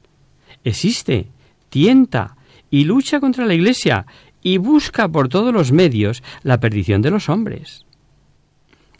Existe, 0.65 1.29
tienta 1.69 2.37
y 2.71 2.85
lucha 2.85 3.21
contra 3.21 3.47
la 3.47 3.55
Iglesia 3.55 4.07
y 4.43 4.59
busca 4.59 5.09
por 5.09 5.29
todos 5.29 5.55
los 5.55 5.71
medios 5.71 6.25
la 6.43 6.59
perdición 6.59 7.01
de 7.01 7.11
los 7.11 7.29
hombres. 7.29 7.85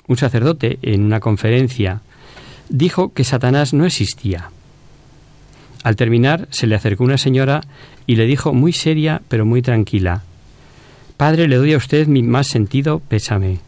Un 0.07 0.17
sacerdote 0.17 0.79
en 0.83 1.03
una 1.03 1.19
conferencia 1.19 2.03
dijo 2.69 3.13
que 3.13 3.25
Satanás 3.25 3.75
no 3.75 3.85
existía. 3.85 4.53
Al 5.83 5.97
terminar 5.97 6.47
se 6.51 6.69
le 6.69 6.77
acercó 6.77 7.03
una 7.03 7.19
señora 7.19 7.63
y 8.07 8.15
le 8.15 8.27
dijo 8.27 8.55
muy 8.55 8.73
seria 8.73 9.23
pero 9.29 9.45
muy 9.45 9.61
tranquila 9.61 10.23
Padre, 11.19 11.49
le 11.49 11.57
doy 11.57 11.75
a 11.75 11.79
usted 11.79 12.07
mi 12.07 12.23
más 12.23 12.47
sentido 12.47 13.01
pésame. 13.01 13.59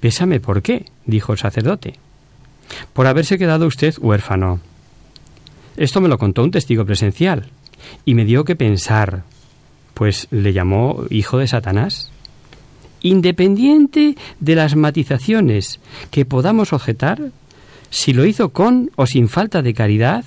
Pésame, 0.00 0.40
¿por 0.40 0.60
qué? 0.60 0.84
dijo 1.06 1.32
el 1.32 1.38
sacerdote. 1.38 1.94
Por 2.92 3.06
haberse 3.06 3.38
quedado 3.38 3.66
usted 3.66 3.94
huérfano. 3.98 4.60
Esto 5.78 6.02
me 6.02 6.08
lo 6.08 6.18
contó 6.18 6.44
un 6.44 6.50
testigo 6.50 6.84
presencial 6.84 7.48
y 8.04 8.14
me 8.14 8.26
dio 8.26 8.44
que 8.44 8.56
pensar, 8.56 9.22
pues 9.94 10.28
le 10.30 10.52
llamó 10.52 11.04
hijo 11.08 11.38
de 11.38 11.48
Satanás. 11.48 12.10
Independiente 13.00 14.14
de 14.40 14.54
las 14.54 14.76
matizaciones 14.76 15.80
que 16.10 16.26
podamos 16.26 16.74
objetar, 16.74 17.30
si 17.88 18.12
lo 18.12 18.26
hizo 18.26 18.50
con 18.50 18.90
o 18.96 19.06
sin 19.06 19.30
falta 19.30 19.62
de 19.62 19.72
caridad, 19.72 20.26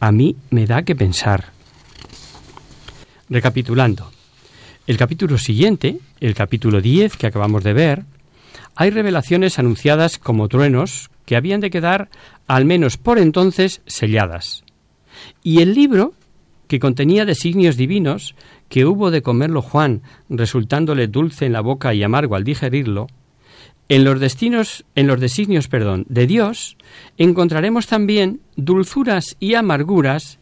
a 0.00 0.10
mí 0.10 0.36
me 0.48 0.64
da 0.64 0.84
que 0.84 0.96
pensar. 0.96 1.52
Recapitulando, 3.28 4.13
el 4.86 4.96
capítulo 4.98 5.38
siguiente, 5.38 5.98
el 6.20 6.34
capítulo 6.34 6.80
10 6.80 7.16
que 7.16 7.26
acabamos 7.26 7.64
de 7.64 7.72
ver, 7.72 8.04
hay 8.76 8.90
revelaciones 8.90 9.58
anunciadas 9.58 10.18
como 10.18 10.48
truenos 10.48 11.10
que 11.24 11.36
habían 11.36 11.60
de 11.60 11.70
quedar, 11.70 12.10
al 12.46 12.64
menos 12.64 12.98
por 12.98 13.18
entonces, 13.18 13.80
selladas. 13.86 14.64
Y 15.42 15.62
el 15.62 15.74
libro, 15.74 16.12
que 16.68 16.80
contenía 16.80 17.24
designios 17.24 17.76
divinos, 17.76 18.34
que 18.68 18.84
hubo 18.84 19.10
de 19.10 19.22
comerlo 19.22 19.62
Juan, 19.62 20.02
resultándole 20.28 21.06
dulce 21.06 21.46
en 21.46 21.52
la 21.52 21.60
boca 21.60 21.94
y 21.94 22.02
amargo 22.02 22.36
al 22.36 22.44
digerirlo, 22.44 23.06
en 23.88 24.04
los 24.04 24.18
destinos, 24.18 24.84
en 24.94 25.06
los 25.06 25.20
designios, 25.20 25.68
perdón, 25.68 26.04
de 26.08 26.26
Dios, 26.26 26.76
encontraremos 27.16 27.86
también 27.86 28.40
dulzuras 28.56 29.36
y 29.40 29.54
amarguras, 29.54 30.38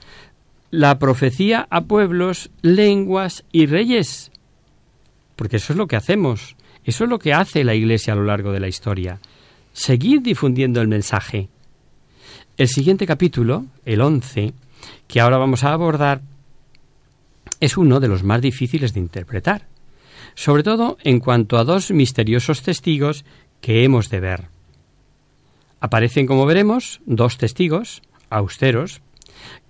la 0.71 0.99
profecía 0.99 1.67
a 1.69 1.83
pueblos, 1.83 2.51
lenguas 2.63 3.45
y 3.53 3.67
reyes, 3.67 4.32
porque 5.43 5.57
eso 5.57 5.73
es 5.73 5.77
lo 5.77 5.89
que 5.89 5.97
hacemos, 5.97 6.55
eso 6.85 7.03
es 7.03 7.11
lo 7.11 7.19
que 7.19 7.35
hace 7.35 7.65
la 7.65 7.75
Iglesia 7.75 8.13
a 8.13 8.17
lo 8.17 8.23
largo 8.23 8.53
de 8.53 8.61
la 8.61 8.69
historia, 8.69 9.19
seguir 9.73 10.23
difundiendo 10.23 10.81
el 10.81 10.87
mensaje. 10.87 11.49
El 12.57 12.69
siguiente 12.69 13.09
capítulo, 13.09 13.67
el 13.85 14.03
11, 14.03 14.53
que 15.09 15.21
ahora 15.21 15.39
vamos 15.39 15.65
a 15.65 15.73
abordar, 15.73 16.23
es 17.59 17.77
uno 17.77 17.99
de 17.99 18.07
los 18.07 18.23
más 18.23 18.41
difíciles 18.41 18.95
de 18.95 19.01
interpretar, 19.01 19.67
sobre 20.37 20.63
todo 20.63 20.97
en 21.03 21.19
cuanto 21.19 21.59
a 21.59 21.65
dos 21.65 21.91
misteriosos 21.91 22.63
testigos 22.63 23.25
que 23.61 23.83
hemos 23.83 24.11
de 24.11 24.21
ver. 24.21 24.45
Aparecen, 25.81 26.29
como 26.29 26.47
veremos, 26.47 27.01
dos 27.05 27.37
testigos, 27.37 28.01
austeros, 28.31 29.03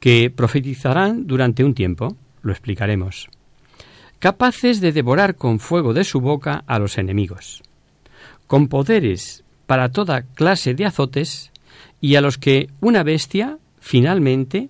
que 0.01 0.29
profetizarán 0.29 1.27
durante 1.27 1.65
un 1.65 1.73
tiempo, 1.73 2.15
lo 2.43 2.53
explicaremos 2.53 3.31
capaces 4.23 4.81
de 4.81 4.93
devorar 4.93 5.35
con 5.35 5.59
fuego 5.59 5.95
de 5.95 6.05
su 6.05 6.21
boca 6.21 6.63
a 6.69 6.79
los 6.79 6.97
enemigos, 6.97 7.61
con 8.47 8.69
poderes 8.69 9.43
para 9.67 9.89
toda 9.89 10.23
clase 10.23 10.75
de 10.75 10.85
azotes, 10.85 11.51
y 12.01 12.15
a 12.15 12.21
los 12.21 12.39
que 12.39 12.69
una 12.81 13.03
bestia, 13.03 13.59
finalmente, 13.81 14.69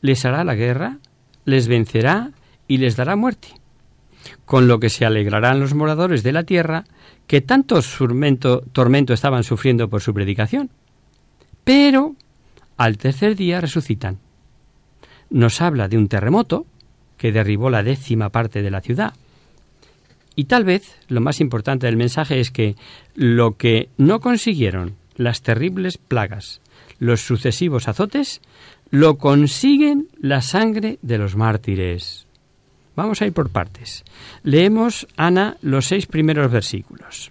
les 0.00 0.24
hará 0.24 0.42
la 0.42 0.56
guerra, 0.56 0.98
les 1.44 1.68
vencerá 1.68 2.32
y 2.66 2.78
les 2.78 2.96
dará 2.96 3.14
muerte, 3.14 3.50
con 4.44 4.66
lo 4.66 4.80
que 4.80 4.90
se 4.90 5.06
alegrarán 5.06 5.60
los 5.60 5.74
moradores 5.74 6.24
de 6.24 6.32
la 6.32 6.42
tierra 6.42 6.82
que 7.28 7.40
tanto 7.40 7.78
tormento 8.72 9.14
estaban 9.14 9.44
sufriendo 9.44 9.88
por 9.88 10.00
su 10.00 10.12
predicación. 10.12 10.70
Pero 11.62 12.16
al 12.76 12.98
tercer 12.98 13.36
día 13.36 13.60
resucitan. 13.60 14.18
Nos 15.30 15.60
habla 15.60 15.86
de 15.86 15.98
un 15.98 16.08
terremoto, 16.08 16.66
que 17.18 17.32
derribó 17.32 17.68
la 17.68 17.82
décima 17.82 18.30
parte 18.30 18.62
de 18.62 18.70
la 18.70 18.80
ciudad. 18.80 19.12
Y 20.34 20.44
tal 20.44 20.64
vez 20.64 20.96
lo 21.08 21.20
más 21.20 21.40
importante 21.40 21.86
del 21.86 21.96
mensaje 21.96 22.40
es 22.40 22.50
que 22.50 22.76
lo 23.14 23.56
que 23.56 23.88
no 23.98 24.20
consiguieron 24.20 24.94
las 25.16 25.42
terribles 25.42 25.98
plagas, 25.98 26.60
los 27.00 27.20
sucesivos 27.20 27.88
azotes, 27.88 28.40
lo 28.90 29.18
consiguen 29.18 30.08
la 30.20 30.40
sangre 30.40 30.98
de 31.02 31.18
los 31.18 31.36
mártires. 31.36 32.26
Vamos 32.94 33.20
a 33.20 33.26
ir 33.26 33.32
por 33.32 33.50
partes. 33.50 34.04
Leemos, 34.42 35.06
Ana, 35.16 35.56
los 35.60 35.86
seis 35.86 36.06
primeros 36.06 36.50
versículos. 36.50 37.30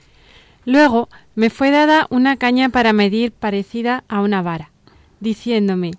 Luego 0.65 1.09
me 1.35 1.49
fue 1.49 1.71
dada 1.71 2.07
una 2.09 2.35
caña 2.35 2.69
para 2.69 2.91
medir 2.91 3.31
parecida 3.31 4.03
a 4.09 4.21
una 4.21 4.41
vara, 4.41 4.71
diciéndome, 5.21 5.91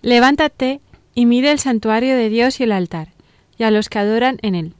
levántate 0.00 0.80
y 1.14 1.26
mide 1.26 1.50
el 1.50 1.58
santuario 1.58 2.16
de 2.16 2.28
Dios 2.28 2.60
y 2.60 2.64
el 2.64 2.72
altar, 2.72 3.08
y 3.58 3.64
a 3.64 3.70
los 3.70 3.88
que 3.88 3.98
adoran 3.98 4.38
en 4.42 4.54
él. 4.54 4.74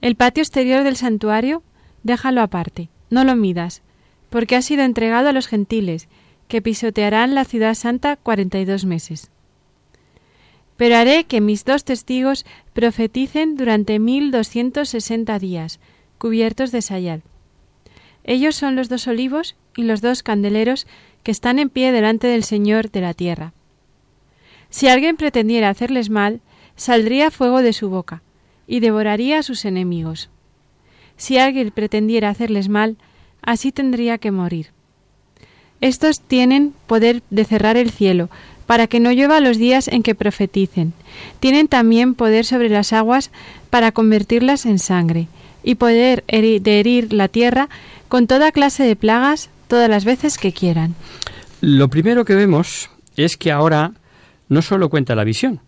El 0.00 0.16
patio 0.16 0.42
exterior 0.42 0.84
del 0.84 0.96
santuario, 0.96 1.62
déjalo 2.02 2.40
aparte, 2.40 2.88
no 3.10 3.24
lo 3.24 3.36
midas, 3.36 3.82
porque 4.30 4.56
ha 4.56 4.62
sido 4.62 4.82
entregado 4.82 5.28
a 5.28 5.32
los 5.32 5.46
gentiles, 5.46 6.08
que 6.48 6.62
pisotearán 6.62 7.34
la 7.34 7.44
ciudad 7.44 7.74
santa 7.74 8.16
cuarenta 8.16 8.58
y 8.58 8.64
dos 8.64 8.84
meses. 8.84 9.30
Pero 10.76 10.96
haré 10.96 11.24
que 11.24 11.40
mis 11.40 11.64
dos 11.64 11.84
testigos 11.84 12.46
profeticen 12.72 13.56
durante 13.56 13.98
mil 13.98 14.30
doscientos 14.30 14.88
sesenta 14.88 15.38
días, 15.38 15.78
cubiertos 16.18 16.72
de 16.72 16.82
sayal. 16.82 17.22
Ellos 18.24 18.56
son 18.56 18.76
los 18.76 18.88
dos 18.88 19.06
olivos 19.06 19.56
y 19.76 19.82
los 19.82 20.00
dos 20.00 20.22
candeleros 20.22 20.86
que 21.22 21.30
están 21.30 21.58
en 21.58 21.68
pie 21.68 21.92
delante 21.92 22.26
del 22.26 22.44
Señor 22.44 22.90
de 22.90 23.00
la 23.00 23.14
tierra. 23.14 23.52
Si 24.70 24.88
alguien 24.88 25.16
pretendiera 25.16 25.68
hacerles 25.68 26.10
mal, 26.10 26.40
saldría 26.80 27.30
fuego 27.30 27.60
de 27.60 27.74
su 27.74 27.90
boca, 27.90 28.22
y 28.66 28.80
devoraría 28.80 29.40
a 29.40 29.42
sus 29.42 29.66
enemigos. 29.66 30.30
Si 31.18 31.36
alguien 31.36 31.70
pretendiera 31.72 32.30
hacerles 32.30 32.70
mal, 32.70 32.96
así 33.42 33.70
tendría 33.70 34.16
que 34.16 34.30
morir. 34.30 34.68
Estos 35.82 36.20
tienen 36.20 36.72
poder 36.86 37.22
de 37.28 37.44
cerrar 37.44 37.76
el 37.76 37.90
cielo, 37.90 38.30
para 38.64 38.86
que 38.86 38.98
no 38.98 39.12
llueva 39.12 39.40
los 39.40 39.58
días 39.58 39.88
en 39.88 40.02
que 40.02 40.14
profeticen. 40.14 40.94
Tienen 41.38 41.68
también 41.68 42.14
poder 42.14 42.46
sobre 42.46 42.70
las 42.70 42.94
aguas 42.94 43.30
para 43.68 43.92
convertirlas 43.92 44.64
en 44.64 44.78
sangre, 44.78 45.28
y 45.62 45.74
poder 45.74 46.24
de 46.26 46.80
herir 46.80 47.12
la 47.12 47.28
tierra 47.28 47.68
con 48.08 48.26
toda 48.26 48.52
clase 48.52 48.84
de 48.84 48.96
plagas 48.96 49.50
todas 49.68 49.90
las 49.90 50.06
veces 50.06 50.38
que 50.38 50.54
quieran. 50.54 50.94
Lo 51.60 51.88
primero 51.88 52.24
que 52.24 52.34
vemos 52.34 52.88
es 53.16 53.36
que 53.36 53.52
ahora 53.52 53.92
no 54.48 54.62
solo 54.62 54.88
cuenta 54.88 55.14
la 55.14 55.24
visión, 55.24 55.60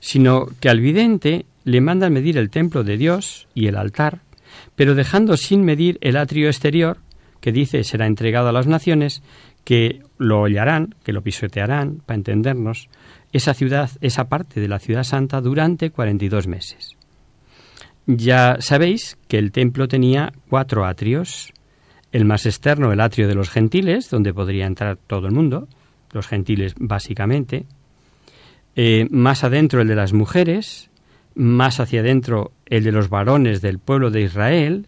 sino 0.00 0.46
que 0.60 0.68
al 0.68 0.80
vidente 0.80 1.46
le 1.64 1.80
mandan 1.80 2.12
medir 2.12 2.38
el 2.38 2.50
templo 2.50 2.84
de 2.84 2.96
Dios 2.96 3.46
y 3.54 3.66
el 3.66 3.76
altar, 3.76 4.20
pero 4.74 4.94
dejando 4.94 5.36
sin 5.36 5.64
medir 5.64 5.98
el 6.00 6.16
atrio 6.16 6.48
exterior, 6.48 6.98
que 7.40 7.52
dice 7.52 7.84
será 7.84 8.06
entregado 8.06 8.48
a 8.48 8.52
las 8.52 8.66
naciones, 8.66 9.22
que 9.64 10.00
lo 10.16 10.40
hollarán, 10.40 10.94
que 11.04 11.12
lo 11.12 11.22
pisotearán, 11.22 12.00
para 12.06 12.16
entendernos, 12.16 12.88
esa 13.32 13.54
ciudad, 13.54 13.90
esa 14.00 14.28
parte 14.28 14.60
de 14.60 14.68
la 14.68 14.78
ciudad 14.78 15.04
santa 15.04 15.40
durante 15.40 15.90
42 15.90 16.46
meses. 16.46 16.96
Ya 18.06 18.56
sabéis 18.60 19.18
que 19.28 19.36
el 19.36 19.52
templo 19.52 19.86
tenía 19.86 20.32
cuatro 20.48 20.86
atrios, 20.86 21.52
el 22.10 22.24
más 22.24 22.46
externo 22.46 22.90
el 22.90 23.00
atrio 23.00 23.28
de 23.28 23.34
los 23.34 23.50
gentiles, 23.50 24.08
donde 24.08 24.32
podría 24.32 24.66
entrar 24.66 24.96
todo 24.96 25.26
el 25.26 25.34
mundo, 25.34 25.68
los 26.12 26.26
gentiles 26.26 26.74
básicamente, 26.78 27.66
eh, 28.80 29.08
más 29.10 29.42
adentro 29.42 29.82
el 29.82 29.88
de 29.88 29.96
las 29.96 30.12
mujeres, 30.12 30.88
más 31.34 31.80
hacia 31.80 31.98
adentro 31.98 32.52
el 32.66 32.84
de 32.84 32.92
los 32.92 33.08
varones 33.08 33.60
del 33.60 33.80
pueblo 33.80 34.12
de 34.12 34.20
Israel, 34.20 34.86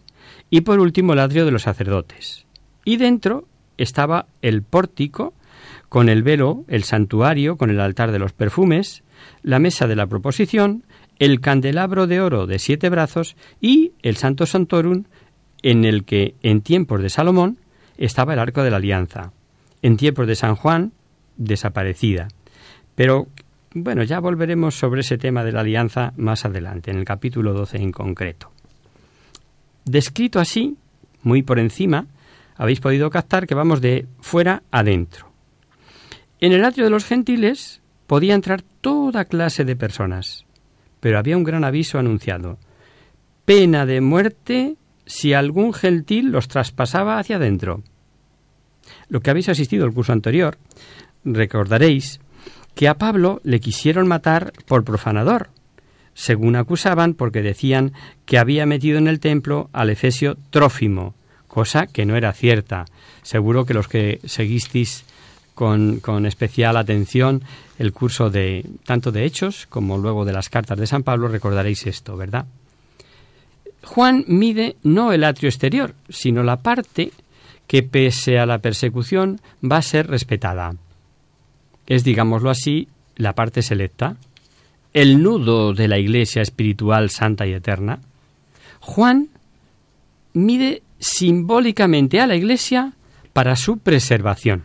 y 0.49 0.61
por 0.61 0.79
último 0.79 1.11
el 1.11 1.19
atrio 1.19 1.43
de 1.43 1.51
los 1.51 1.63
sacerdotes. 1.63 2.45
Y 2.85 2.95
dentro 2.95 3.49
estaba 3.77 4.27
el 4.41 4.63
pórtico, 4.63 5.33
con 5.89 6.07
el 6.07 6.23
velo, 6.23 6.63
el 6.69 6.85
santuario, 6.85 7.57
con 7.57 7.69
el 7.69 7.81
altar 7.81 8.13
de 8.13 8.19
los 8.19 8.31
perfumes, 8.31 9.03
la 9.43 9.59
mesa 9.59 9.87
de 9.87 9.97
la 9.97 10.07
proposición, 10.07 10.85
el 11.19 11.41
candelabro 11.41 12.07
de 12.07 12.21
oro 12.21 12.47
de 12.47 12.59
siete 12.59 12.87
brazos 12.87 13.35
y 13.59 13.91
el 14.03 14.15
Santo 14.15 14.45
Santorum, 14.45 15.03
en 15.63 15.83
el 15.83 16.05
que 16.05 16.35
en 16.43 16.61
tiempos 16.61 17.01
de 17.01 17.09
Salomón 17.09 17.57
estaba 17.97 18.31
el 18.31 18.39
arco 18.39 18.63
de 18.63 18.71
la 18.71 18.77
alianza, 18.77 19.33
en 19.81 19.97
tiempos 19.97 20.27
de 20.27 20.35
San 20.35 20.55
Juan 20.55 20.93
desaparecida. 21.35 22.29
Pero 22.95 23.27
bueno, 23.73 24.03
ya 24.03 24.19
volveremos 24.19 24.75
sobre 24.75 25.01
ese 25.01 25.17
tema 25.17 25.43
de 25.43 25.51
la 25.51 25.61
alianza 25.61 26.13
más 26.17 26.45
adelante, 26.45 26.91
en 26.91 26.97
el 26.97 27.05
capítulo 27.05 27.53
12 27.53 27.77
en 27.77 27.91
concreto. 27.91 28.51
Descrito 29.85 30.39
así, 30.39 30.77
muy 31.23 31.41
por 31.41 31.59
encima, 31.59 32.07
habéis 32.55 32.79
podido 32.79 33.09
captar 33.09 33.47
que 33.47 33.55
vamos 33.55 33.81
de 33.81 34.05
fuera 34.19 34.63
adentro. 34.71 35.31
En 36.39 36.53
el 36.53 36.65
atrio 36.65 36.85
de 36.85 36.91
los 36.91 37.05
gentiles 37.05 37.81
podía 38.07 38.35
entrar 38.35 38.61
toda 38.61 39.25
clase 39.25 39.65
de 39.65 39.75
personas, 39.75 40.45
pero 40.99 41.17
había 41.17 41.37
un 41.37 41.43
gran 41.43 41.63
aviso 41.63 41.97
anunciado. 41.97 42.57
Pena 43.45 43.85
de 43.85 44.01
muerte 44.01 44.75
si 45.05 45.33
algún 45.33 45.73
gentil 45.73 46.31
los 46.31 46.47
traspasaba 46.47 47.19
hacia 47.19 47.37
adentro. 47.37 47.83
Lo 49.09 49.21
que 49.21 49.29
habéis 49.29 49.49
asistido 49.49 49.85
al 49.85 49.93
curso 49.93 50.13
anterior, 50.13 50.57
recordaréis 51.25 52.20
que 52.75 52.87
a 52.87 52.95
Pablo 52.95 53.41
le 53.43 53.59
quisieron 53.59 54.07
matar 54.07 54.53
por 54.65 54.83
profanador, 54.83 55.49
según 56.13 56.55
acusaban 56.55 57.13
porque 57.13 57.41
decían 57.41 57.93
que 58.25 58.37
había 58.37 58.65
metido 58.65 58.97
en 58.97 59.07
el 59.07 59.19
templo 59.19 59.69
al 59.73 59.89
efesio 59.89 60.37
Trófimo, 60.49 61.13
cosa 61.47 61.87
que 61.87 62.05
no 62.05 62.15
era 62.15 62.33
cierta. 62.33 62.85
Seguro 63.23 63.65
que 63.65 63.73
los 63.73 63.87
que 63.87 64.19
seguisteis 64.25 65.05
con, 65.55 65.99
con, 65.99 66.25
especial 66.25 66.77
atención 66.77 67.43
el 67.77 67.93
curso 67.93 68.29
de 68.29 68.65
tanto 68.85 69.11
de 69.11 69.25
Hechos 69.25 69.67
como 69.67 69.97
luego 69.97 70.25
de 70.25 70.33
las 70.33 70.49
cartas 70.49 70.77
de 70.77 70.87
San 70.87 71.03
Pablo 71.03 71.27
recordaréis 71.27 71.85
esto, 71.87 72.15
¿verdad? 72.15 72.45
Juan 73.83 74.23
mide 74.27 74.77
no 74.83 75.11
el 75.11 75.23
atrio 75.23 75.49
exterior, 75.49 75.95
sino 76.09 76.43
la 76.43 76.57
parte 76.57 77.11
que 77.67 77.83
pese 77.83 78.37
a 78.37 78.45
la 78.45 78.59
persecución 78.59 79.41
va 79.63 79.77
a 79.77 79.81
ser 79.81 80.07
respetada. 80.07 80.75
Es, 81.91 82.05
digámoslo 82.05 82.49
así, 82.49 82.87
la 83.17 83.35
parte 83.35 83.61
selecta, 83.61 84.15
el 84.93 85.21
nudo 85.21 85.73
de 85.73 85.89
la 85.89 85.99
Iglesia 85.99 86.41
espiritual 86.41 87.09
santa 87.09 87.45
y 87.45 87.51
eterna. 87.51 87.99
Juan 88.79 89.27
mide 90.31 90.83
simbólicamente 90.99 92.21
a 92.21 92.27
la 92.27 92.37
Iglesia 92.37 92.93
para 93.33 93.57
su 93.57 93.79
preservación. 93.79 94.63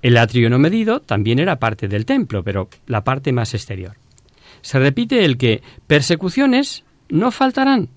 El 0.00 0.16
atrio 0.16 0.48
no 0.48 0.58
medido 0.58 1.00
también 1.00 1.40
era 1.40 1.58
parte 1.58 1.88
del 1.88 2.06
templo, 2.06 2.42
pero 2.42 2.70
la 2.86 3.04
parte 3.04 3.30
más 3.30 3.52
exterior. 3.52 3.98
Se 4.62 4.78
repite 4.78 5.26
el 5.26 5.36
que 5.36 5.62
persecuciones 5.86 6.84
no 7.10 7.30
faltarán, 7.30 7.90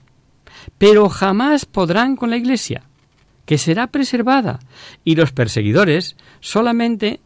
pero 0.78 1.08
jamás 1.08 1.66
podrán 1.66 2.18
con 2.18 2.30
la 2.30 2.36
Iglesia, 2.36 2.84
que 3.46 3.58
será 3.58 3.88
preservada, 3.88 4.60
y 5.06 5.16
los 5.16 5.32
perseguidores 5.32 6.18
solamente 6.42 7.22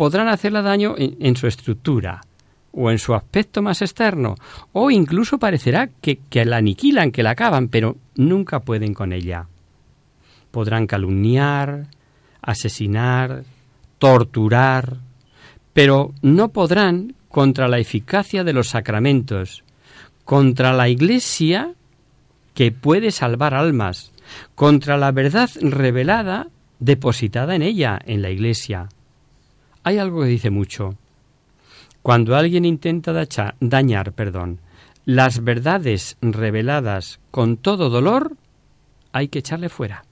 podrán 0.00 0.28
hacerle 0.28 0.62
daño 0.62 0.94
en, 0.96 1.36
su 1.36 1.46
estructura 1.46 2.22
o 2.72 2.90
en 2.90 2.98
su 2.98 3.12
aspecto 3.12 3.60
más 3.60 3.82
externo, 3.82 4.34
o 4.72 4.90
incluso 4.90 5.38
parecerá 5.38 5.90
que, 6.00 6.20
que 6.30 6.46
la 6.46 6.56
aniquilan, 6.56 7.10
que 7.10 7.22
la 7.22 7.32
acaban, 7.32 7.68
pero 7.68 7.98
nunca 8.14 8.60
pueden 8.60 8.94
con 8.94 9.12
ella. 9.12 9.46
Podrán 10.50 10.86
calumniar, 10.86 11.88
asesinar, 12.40 13.44
torturar, 13.98 14.96
pero 15.74 16.14
no 16.22 16.48
podrán 16.48 17.14
contra 17.28 17.68
la 17.68 17.78
eficacia 17.78 18.42
de 18.42 18.54
los 18.54 18.68
sacramentos, 18.68 19.64
contra 20.24 20.72
la 20.72 20.88
Iglesia 20.88 21.74
que 22.54 22.72
puede 22.72 23.10
salvar 23.10 23.52
almas, 23.52 24.12
contra 24.54 24.96
la 24.96 25.12
verdad 25.12 25.50
revelada 25.60 26.46
depositada 26.78 27.54
en 27.54 27.60
ella, 27.60 28.00
en 28.06 28.22
la 28.22 28.30
Iglesia. 28.30 28.88
Hay 29.82 29.98
algo 29.98 30.22
que 30.22 30.28
dice 30.28 30.50
mucho. 30.50 30.96
Cuando 32.02 32.36
alguien 32.36 32.64
intenta 32.64 33.12
dañar, 33.60 34.12
perdón, 34.12 34.60
las 35.04 35.42
verdades 35.44 36.16
reveladas 36.20 37.20
con 37.30 37.56
todo 37.56 37.90
dolor, 37.90 38.36
hay 39.12 39.28
que 39.28 39.40
echarle 39.40 39.68
fuera, 39.68 40.04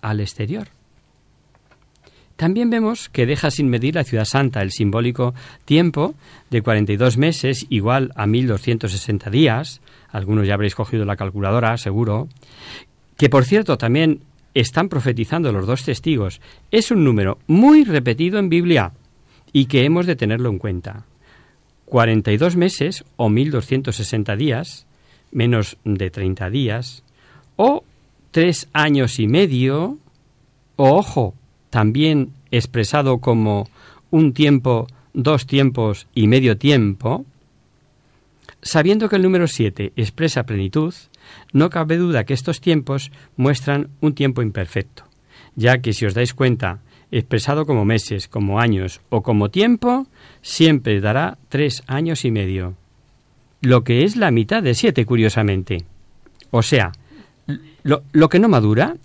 al 0.00 0.20
exterior. 0.20 0.68
También 2.36 2.70
vemos 2.70 3.08
que 3.08 3.26
deja 3.26 3.50
sin 3.50 3.68
medir 3.68 3.94
la 3.94 4.04
ciudad 4.04 4.24
santa 4.24 4.62
el 4.62 4.72
simbólico 4.72 5.34
tiempo 5.64 6.14
de 6.50 6.62
42 6.62 7.16
meses 7.16 7.66
igual 7.68 8.10
a 8.16 8.26
1260 8.26 9.30
días, 9.30 9.80
algunos 10.10 10.46
ya 10.46 10.54
habréis 10.54 10.74
cogido 10.74 11.04
la 11.04 11.16
calculadora, 11.16 11.76
seguro, 11.76 12.28
que 13.16 13.28
por 13.28 13.44
cierto 13.44 13.78
también 13.78 14.22
están 14.54 14.88
profetizando 14.88 15.52
los 15.52 15.66
dos 15.66 15.84
testigos, 15.84 16.40
es 16.70 16.90
un 16.90 17.04
número 17.04 17.38
muy 17.46 17.84
repetido 17.84 18.38
en 18.38 18.48
Biblia 18.48 18.92
y 19.52 19.66
que 19.66 19.84
hemos 19.84 20.06
de 20.06 20.16
tenerlo 20.16 20.50
en 20.50 20.58
cuenta. 20.58 21.04
42 21.86 22.56
meses 22.56 23.04
o 23.16 23.28
1260 23.28 24.36
días, 24.36 24.86
menos 25.30 25.76
de 25.84 26.10
30 26.10 26.48
días, 26.50 27.02
o 27.56 27.84
tres 28.30 28.68
años 28.72 29.18
y 29.18 29.26
medio, 29.26 29.98
o 30.76 30.90
ojo, 30.96 31.34
también 31.70 32.32
expresado 32.50 33.18
como 33.18 33.68
un 34.10 34.32
tiempo, 34.32 34.86
dos 35.12 35.46
tiempos 35.46 36.06
y 36.14 36.28
medio 36.28 36.56
tiempo, 36.56 37.26
sabiendo 38.62 39.08
que 39.08 39.16
el 39.16 39.22
número 39.22 39.46
7 39.46 39.92
expresa 39.96 40.44
plenitud, 40.44 40.94
no 41.52 41.70
cabe 41.70 41.96
duda 41.96 42.24
que 42.24 42.34
estos 42.34 42.60
tiempos 42.60 43.10
muestran 43.36 43.88
un 44.00 44.14
tiempo 44.14 44.42
imperfecto, 44.42 45.04
ya 45.56 45.80
que 45.82 45.92
si 45.92 46.06
os 46.06 46.14
dais 46.14 46.34
cuenta, 46.34 46.80
expresado 47.12 47.66
como 47.66 47.84
meses, 47.84 48.26
como 48.26 48.58
años 48.58 49.00
o 49.10 49.22
como 49.22 49.50
tiempo, 49.50 50.06
siempre 50.40 51.00
dará 51.00 51.38
tres 51.48 51.84
años 51.86 52.24
y 52.24 52.30
medio, 52.30 52.74
lo 53.60 53.84
que 53.84 54.02
es 54.02 54.16
la 54.16 54.30
mitad 54.30 54.62
de 54.62 54.74
siete, 54.74 55.06
curiosamente. 55.06 55.84
O 56.50 56.62
sea, 56.62 56.92
lo, 57.82 58.28
que 58.28 58.38
no 58.38 58.48
madura, 58.48 58.96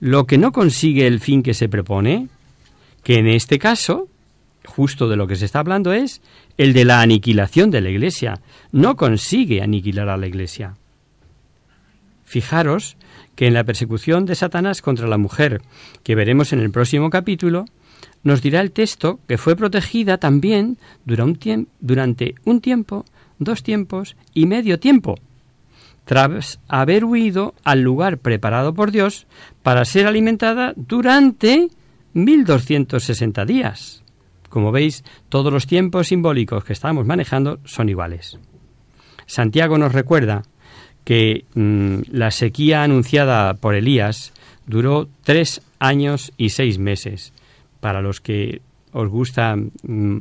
lo 0.00 0.26
que 0.26 0.38
no 0.38 0.50
consigue 0.50 1.06
el 1.06 1.20
fin 1.20 1.42
que 1.42 1.54
se 1.54 1.68
propone, 1.68 2.28
que 3.04 3.18
en 3.18 3.28
este 3.28 3.58
caso, 3.58 4.08
justo 4.64 5.08
de 5.08 5.16
lo 5.16 5.26
que 5.26 5.36
se 5.36 5.44
está 5.44 5.60
hablando 5.60 5.92
es 5.92 6.22
el 6.56 6.72
de 6.72 6.84
la 6.84 7.00
aniquilación 7.00 7.70
de 7.70 7.80
la 7.80 7.90
Iglesia. 7.90 8.40
No 8.72 8.96
consigue 8.96 9.62
aniquilar 9.62 10.08
a 10.08 10.16
la 10.16 10.26
Iglesia. 10.26 10.76
Fijaros 12.30 12.96
que 13.34 13.48
en 13.48 13.54
la 13.54 13.64
persecución 13.64 14.24
de 14.24 14.36
Satanás 14.36 14.82
contra 14.82 15.08
la 15.08 15.18
mujer, 15.18 15.62
que 16.04 16.14
veremos 16.14 16.52
en 16.52 16.60
el 16.60 16.70
próximo 16.70 17.10
capítulo, 17.10 17.64
nos 18.22 18.40
dirá 18.40 18.60
el 18.60 18.70
texto 18.70 19.18
que 19.26 19.36
fue 19.36 19.56
protegida 19.56 20.18
también 20.18 20.78
durante 21.04 22.36
un 22.44 22.60
tiempo, 22.60 23.04
dos 23.40 23.64
tiempos 23.64 24.14
y 24.32 24.46
medio 24.46 24.78
tiempo, 24.78 25.16
tras 26.04 26.60
haber 26.68 27.04
huido 27.04 27.52
al 27.64 27.80
lugar 27.80 28.18
preparado 28.18 28.74
por 28.74 28.92
Dios 28.92 29.26
para 29.64 29.84
ser 29.84 30.06
alimentada 30.06 30.72
durante 30.76 31.68
1260 32.12 33.44
días. 33.44 34.04
Como 34.48 34.70
veis, 34.70 35.02
todos 35.28 35.52
los 35.52 35.66
tiempos 35.66 36.06
simbólicos 36.06 36.62
que 36.62 36.74
estamos 36.74 37.04
manejando 37.04 37.58
son 37.64 37.88
iguales. 37.88 38.38
Santiago 39.26 39.78
nos 39.78 39.92
recuerda 39.92 40.44
que 41.04 41.44
mm, 41.54 42.02
la 42.10 42.30
sequía 42.30 42.82
anunciada 42.82 43.54
por 43.54 43.74
Elías 43.74 44.32
duró 44.66 45.08
tres 45.24 45.62
años 45.78 46.32
y 46.36 46.50
seis 46.50 46.78
meses. 46.78 47.32
Para 47.80 48.02
los 48.02 48.20
que 48.20 48.60
os 48.92 49.08
gusta 49.08 49.56
mm, 49.56 50.16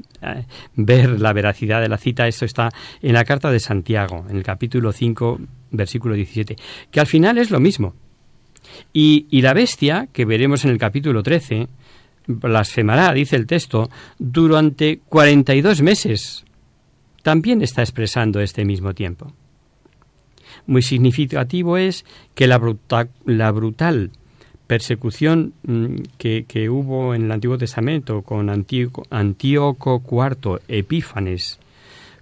ver 0.75 1.19
la 1.19 1.33
veracidad 1.33 1.81
de 1.81 1.89
la 1.89 1.97
cita, 1.97 2.27
esto 2.27 2.45
está 2.45 2.69
en 3.01 3.13
la 3.13 3.25
carta 3.25 3.51
de 3.51 3.59
Santiago, 3.59 4.25
en 4.29 4.37
el 4.37 4.43
capítulo 4.43 4.91
5, 4.91 5.39
versículo 5.71 6.15
17, 6.15 6.55
que 6.91 6.99
al 6.99 7.07
final 7.07 7.37
es 7.37 7.51
lo 7.51 7.59
mismo. 7.59 7.93
Y, 8.93 9.27
y 9.31 9.41
la 9.41 9.53
bestia, 9.53 10.07
que 10.13 10.25
veremos 10.25 10.63
en 10.65 10.71
el 10.71 10.77
capítulo 10.77 11.23
13, 11.23 11.67
blasfemará, 12.27 13.11
dice 13.13 13.35
el 13.35 13.47
texto, 13.47 13.89
durante 14.17 14.99
42 15.09 15.81
meses. 15.81 16.45
También 17.23 17.61
está 17.61 17.81
expresando 17.81 18.39
este 18.39 18.65
mismo 18.65 18.93
tiempo. 18.93 19.33
Muy 20.69 20.83
significativo 20.83 21.77
es 21.77 22.05
que 22.35 22.45
la, 22.45 22.61
la 23.25 23.51
brutal 23.51 24.11
persecución 24.67 25.53
mm, 25.63 25.95
que, 26.19 26.69
hubo 26.69 27.15
en 27.15 27.23
el 27.23 27.31
Antiguo 27.31 27.57
Testamento 27.57 28.21
con 28.21 28.51
Antíoco, 28.51 29.03
Antíoco 29.09 30.03
IV 30.07 30.61
Epífanes, 30.67 31.57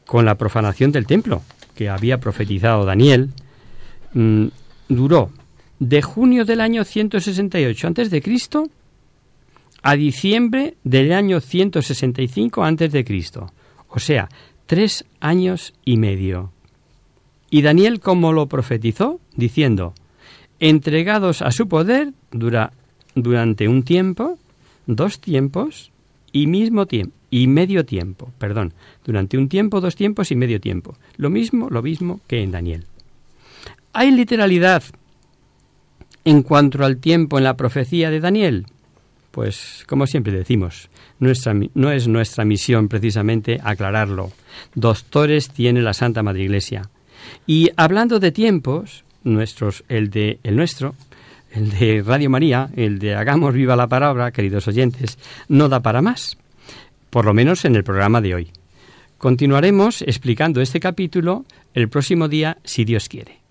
con 0.06 0.24
la 0.24 0.36
profanación 0.36 0.94
del 0.94 1.06
templo 1.06 1.42
que 1.76 1.90
había 1.90 2.22
profetizado 2.22 2.86
Daniel, 2.86 3.32
mm, 4.14 4.46
duró 4.88 5.30
de 5.80 6.02
junio 6.02 6.46
del 6.46 6.62
año 6.62 6.86
168 6.86 7.88
a.C. 7.90 8.24
a 9.84 9.96
diciembre 9.98 10.76
del 10.86 11.12
año 11.12 11.42
165 11.42 12.64
a.C. 12.64 13.06
O 13.90 14.00
sea, 14.00 14.30
tres 14.68 15.04
años 15.20 15.74
y 15.84 15.98
medio. 15.98 16.54
Y 17.58 17.64
Daniel, 17.64 18.00
como 18.00 18.34
lo 18.34 18.46
profetizó, 18.46 19.20
diciendo, 19.36 19.96
entregados 20.60 21.42
a 21.42 21.50
su 21.50 21.68
poder 21.68 22.14
dura, 22.30 22.72
durante 23.16 23.68
un 23.68 23.82
tiempo, 23.82 24.38
dos 24.86 25.20
tiempos 25.20 25.92
y 26.32 26.46
mismo 26.46 26.86
tiempo 26.86 27.16
y 27.32 27.48
medio 27.48 27.84
tiempo, 27.84 28.32
perdón, 28.38 28.76
durante 29.04 29.40
un 29.40 29.50
tiempo, 29.50 29.82
dos 29.82 29.96
tiempos 29.96 30.30
y 30.30 30.36
medio 30.36 30.62
tiempo. 30.62 31.00
Lo 31.16 31.32
mismo, 31.32 31.68
lo 31.72 31.82
mismo 31.82 32.20
que 32.28 32.44
en 32.44 32.52
Daniel. 32.52 32.86
¿Hay 33.92 34.12
literalidad 34.12 34.84
en 36.26 36.44
cuanto 36.44 36.86
al 36.86 36.98
tiempo 36.98 37.40
en 37.40 37.44
la 37.44 37.58
profecía 37.58 38.12
de 38.12 38.20
Daniel? 38.20 38.68
Pues, 39.32 39.84
como 39.88 40.06
siempre 40.06 40.32
decimos, 40.32 40.92
no 41.18 41.92
es 41.92 42.08
nuestra 42.08 42.46
misión 42.46 42.88
precisamente 42.88 43.60
aclararlo. 43.64 44.32
Doctores 44.76 45.50
tiene 45.50 45.82
la 45.82 45.96
Santa 45.96 46.22
Madre 46.22 46.44
Iglesia. 46.44 46.88
Y 47.46 47.72
hablando 47.78 48.20
de 48.20 48.32
tiempos, 48.32 49.04
nuestros, 49.24 49.84
el 49.90 50.10
de 50.10 50.40
el 50.44 50.56
nuestro, 50.56 50.96
el 51.52 51.72
de 51.72 52.04
Radio 52.06 52.30
María, 52.30 52.70
el 52.76 53.00
de 53.00 53.16
Hagamos 53.16 53.54
viva 53.54 53.76
la 53.76 53.88
palabra, 53.88 54.32
queridos 54.32 54.68
oyentes, 54.68 55.18
no 55.48 55.70
da 55.70 55.82
para 55.82 56.02
más, 56.02 56.38
por 57.10 57.26
lo 57.26 57.34
menos 57.34 57.66
en 57.66 57.76
el 57.76 57.84
programa 57.84 58.22
de 58.22 58.36
hoy. 58.36 58.52
Continuaremos 59.18 60.02
explicando 60.04 60.62
este 60.62 60.80
capítulo 60.80 61.46
el 61.74 61.90
próximo 61.90 62.28
día, 62.28 62.58
si 62.64 62.86
Dios 62.86 63.10
quiere. 63.10 63.47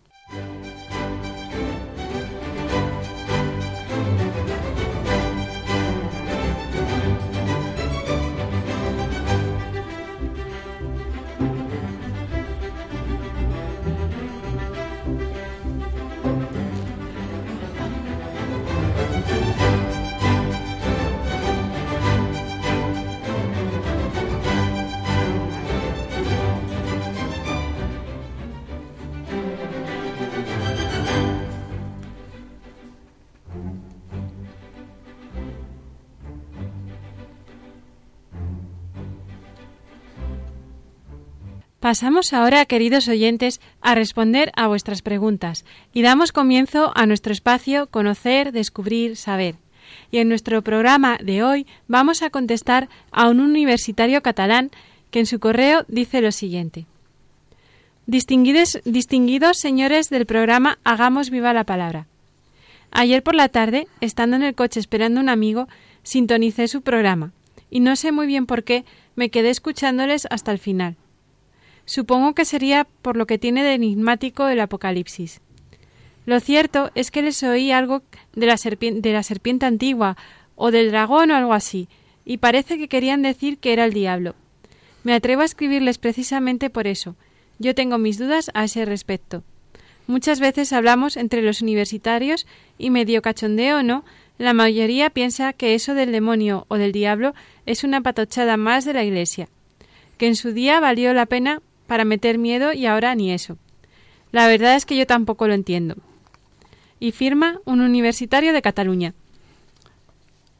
Pasamos 41.87 42.33
ahora, 42.33 42.65
queridos 42.65 43.07
oyentes, 43.07 43.61
a 43.81 43.95
responder 43.95 44.51
a 44.57 44.67
vuestras 44.67 45.03
preguntas 45.03 45.65
y 45.93 46.03
damos 46.03 46.33
comienzo 46.33 46.91
a 46.97 47.07
nuestro 47.07 47.33
espacio 47.33 47.87
Conocer, 47.87 48.51
Descubrir, 48.51 49.15
Saber. 49.15 49.55
Y 50.11 50.19
en 50.19 50.29
nuestro 50.29 50.63
programa 50.63 51.17
de 51.23 51.45
hoy 51.45 51.65
vamos 51.87 52.23
a 52.23 52.31
contestar 52.31 52.89
a 53.13 53.29
un 53.29 53.39
universitario 53.39 54.21
catalán 54.21 54.73
que 55.13 55.21
en 55.21 55.27
su 55.27 55.39
correo 55.39 55.85
dice 55.87 56.21
lo 56.21 56.33
siguiente. 56.33 56.87
Distinguidos, 58.07 58.81
distinguidos 58.85 59.57
señores 59.57 60.11
del 60.11 60.27
programa 60.27 60.81
Hagamos 60.83 61.31
viva 61.31 61.53
la 61.53 61.63
palabra. 61.63 62.09
Ayer 62.91 63.23
por 63.23 63.37
la 63.37 63.49
tarde, 63.49 63.87
estando 64.01 64.35
en 64.35 64.43
el 64.43 64.57
coche 64.57 64.81
esperando 64.81 65.21
a 65.21 65.23
un 65.23 65.29
amigo, 65.29 65.69
sintonicé 66.03 66.67
su 66.67 66.83
programa 66.83 67.31
y 67.71 67.79
no 67.79 67.95
sé 67.95 68.11
muy 68.11 68.27
bien 68.27 68.47
por 68.47 68.65
qué 68.65 68.85
me 69.15 69.31
quedé 69.31 69.51
escuchándoles 69.51 70.27
hasta 70.31 70.51
el 70.51 70.59
final. 70.59 70.97
Supongo 71.87 72.35
que 72.35 72.45
sería 72.45 72.87
por 73.01 73.17
lo 73.17 73.27
que 73.27 73.39
tiene 73.39 73.63
de 73.63 73.75
enigmático 73.75 74.49
el 74.49 74.61
Apocalipsis. 74.61 75.41
Lo 76.27 76.41
cierto 76.41 76.91
es 76.95 77.11
que 77.11 77.23
les 77.23 77.43
oí 77.45 77.71
algo 77.71 78.03
de 78.35 78.47
la, 78.47 78.57
de 78.57 79.13
la 79.13 79.23
serpiente 79.23 79.65
antigua 79.65 80.17
o 80.57 80.73
del 80.73 80.91
dragón 80.91 81.31
o 81.31 81.37
algo 81.37 81.55
así, 81.55 81.89
y 82.25 82.39
parece 82.39 82.77
que 82.77 82.89
querían 82.89 83.23
decir 83.23 83.59
que 83.59 83.73
era 83.73 83.85
el 83.85 83.93
diablo. 83.93 84.35
Me 85.05 85.15
atrevo 85.15 85.43
a 85.43 85.45
escribirles 85.45 85.99
precisamente 85.99 86.69
por 86.69 86.89
eso. 86.89 87.15
Yo 87.61 87.77
tengo 87.77 87.97
mis 87.97 88.19
dudas 88.19 88.51
a 88.55 88.65
ese 88.65 88.85
respecto. 88.85 89.45
Muchas 90.09 90.41
veces 90.41 90.73
hablamos 90.73 91.17
entre 91.17 91.43
los 91.43 91.63
universitarios 91.63 92.47
y 92.79 92.91
medio 92.91 93.23
cachondeo 93.23 93.85
no, 93.85 94.05
la 94.39 94.53
mayoría 94.53 95.11
piensa 95.11 95.53
que 95.53 95.75
eso 95.75 95.95
del 95.95 96.13
demonio 96.13 96.67
o 96.69 96.77
del 96.77 96.93
diablo 96.93 97.35
es 97.65 97.85
una 97.85 98.01
patochada 98.01 98.57
más 98.57 98.85
de 98.85 98.93
la 98.93 99.05
Iglesia, 99.05 99.49
que 100.19 100.27
en 100.27 100.37
su 100.37 100.53
día 100.53 100.81
valió 100.81 101.15
la 101.15 101.27
pena 101.27 101.63
para 101.87 102.05
meter 102.05 102.39
miedo 102.39 102.73
y 102.73 102.87
ahora 102.87 103.15
ni 103.15 103.33
eso. 103.33 103.59
La 104.33 104.49
verdad 104.49 104.77
es 104.77 104.85
que 104.85 104.97
yo 104.97 105.07
tampoco 105.07 105.47
lo 105.49 105.55
entiendo. 105.55 105.97
Y 106.99 107.13
firma 107.13 107.61
un 107.65 107.81
universitario 107.81 108.53
de 108.53 108.63
Cataluña. 108.63 109.15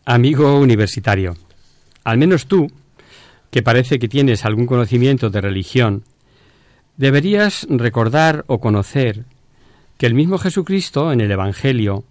Amigo 0.05 0.59
universitario, 0.59 1.37
al 2.05 2.19
menos 2.19 2.47
tú, 2.47 2.69
que 3.51 3.63
parece 3.63 3.99
que 3.99 4.09
tienes 4.09 4.45
algún 4.45 4.67
conocimiento 4.67 5.31
de 5.31 5.41
religión, 5.41 6.05
deberías 6.97 7.67
recordar 7.69 8.45
o 8.47 8.61
conocer 8.61 9.25
que 9.99 10.07
el 10.07 10.15
mismo 10.15 10.39
Jesucristo 10.39 11.13
en 11.13 11.21
el 11.21 11.31
Evangelio 11.31 12.05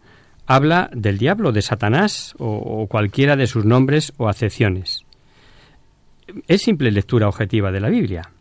habla 0.47 0.89
del 0.93 1.17
diablo, 1.17 1.51
de 1.51 1.61
Satanás 1.61 2.35
o, 2.37 2.47
o 2.47 2.87
cualquiera 2.87 3.35
de 3.35 3.47
sus 3.47 3.65
nombres 3.65 4.13
o 4.17 4.27
acepciones. 4.27 5.05
Es 6.47 6.63
simple 6.63 6.91
lectura 6.91 7.27
objetiva 7.27 7.71
de 7.71 7.79
la 7.79 7.89
Biblia. 7.89 8.34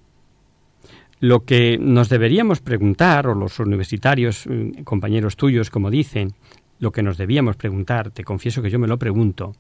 Lo 1.25 1.47
que 1.47 1.79
nos 1.79 2.11
deberíamos 2.11 2.61
preguntar, 2.61 3.27
o 3.27 3.35
los 3.35 3.59
universitarios, 3.59 4.47
mm, 4.47 4.83
compañeros 4.85 5.37
tuyos, 5.37 5.71
como 5.71 5.91
dicen, 5.91 6.35
lo 6.81 6.93
que 6.93 7.03
nos 7.03 7.17
debíamos 7.17 7.57
preguntar, 7.57 8.11
te 8.11 8.25
confieso 8.25 8.61
que 8.61 8.69
yo 8.69 8.79
me 8.79 8.87
lo 8.87 8.99
pregunto, 8.99 9.55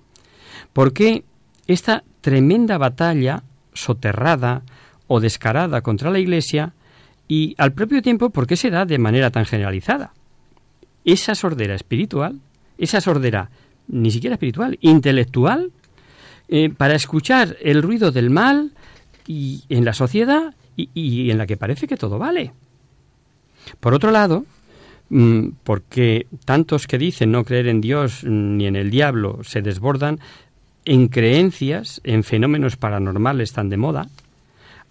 ¿por 0.74 0.92
qué 0.92 1.24
esta 1.66 2.04
tremenda 2.20 2.76
batalla 2.76 3.44
soterrada 3.72 4.60
o 5.06 5.20
descarada 5.20 5.80
contra 5.80 6.10
la 6.10 6.18
Iglesia 6.18 6.74
y 7.28 7.54
al 7.56 7.72
propio 7.72 8.02
tiempo 8.02 8.28
por 8.28 8.46
qué 8.46 8.56
se 8.56 8.68
da 8.68 8.84
de 8.84 8.98
manera 8.98 9.30
tan 9.30 9.46
generalizada? 9.46 10.12
Esa 11.06 11.34
sordera 11.34 11.74
espiritual, 11.74 12.40
esa 12.76 13.00
sordera 13.00 13.48
ni 13.88 14.10
siquiera 14.10 14.34
espiritual, 14.34 14.76
intelectual, 14.82 15.72
eh, 16.48 16.68
para 16.68 16.94
escuchar 16.94 17.56
el 17.62 17.82
ruido 17.82 18.12
del 18.12 18.28
mal 18.28 18.72
y 19.26 19.64
en 19.70 19.86
la 19.86 19.94
sociedad 19.94 20.54
y, 20.76 21.30
en 21.30 21.38
la 21.38 21.46
que 21.46 21.56
parece 21.56 21.86
que 21.86 21.96
todo 21.96 22.18
vale. 22.18 22.52
Por 23.80 23.94
otro 23.94 24.10
lado, 24.10 24.44
mm, 25.10 25.48
porque 25.62 26.26
tantos 26.44 26.86
que 26.86 26.98
dicen 26.98 27.32
no 27.32 27.44
creer 27.44 27.68
en 27.68 27.80
Dios 27.80 28.24
ni 28.24 28.66
en 28.66 28.76
el 28.76 28.90
diablo 28.90 29.40
se 29.42 29.62
desbordan 29.62 30.20
en 30.84 31.08
creencias, 31.08 32.00
en 32.04 32.24
fenómenos 32.24 32.76
paranormales 32.76 33.52
tan 33.52 33.70
de 33.70 33.76
moda, 33.76 34.08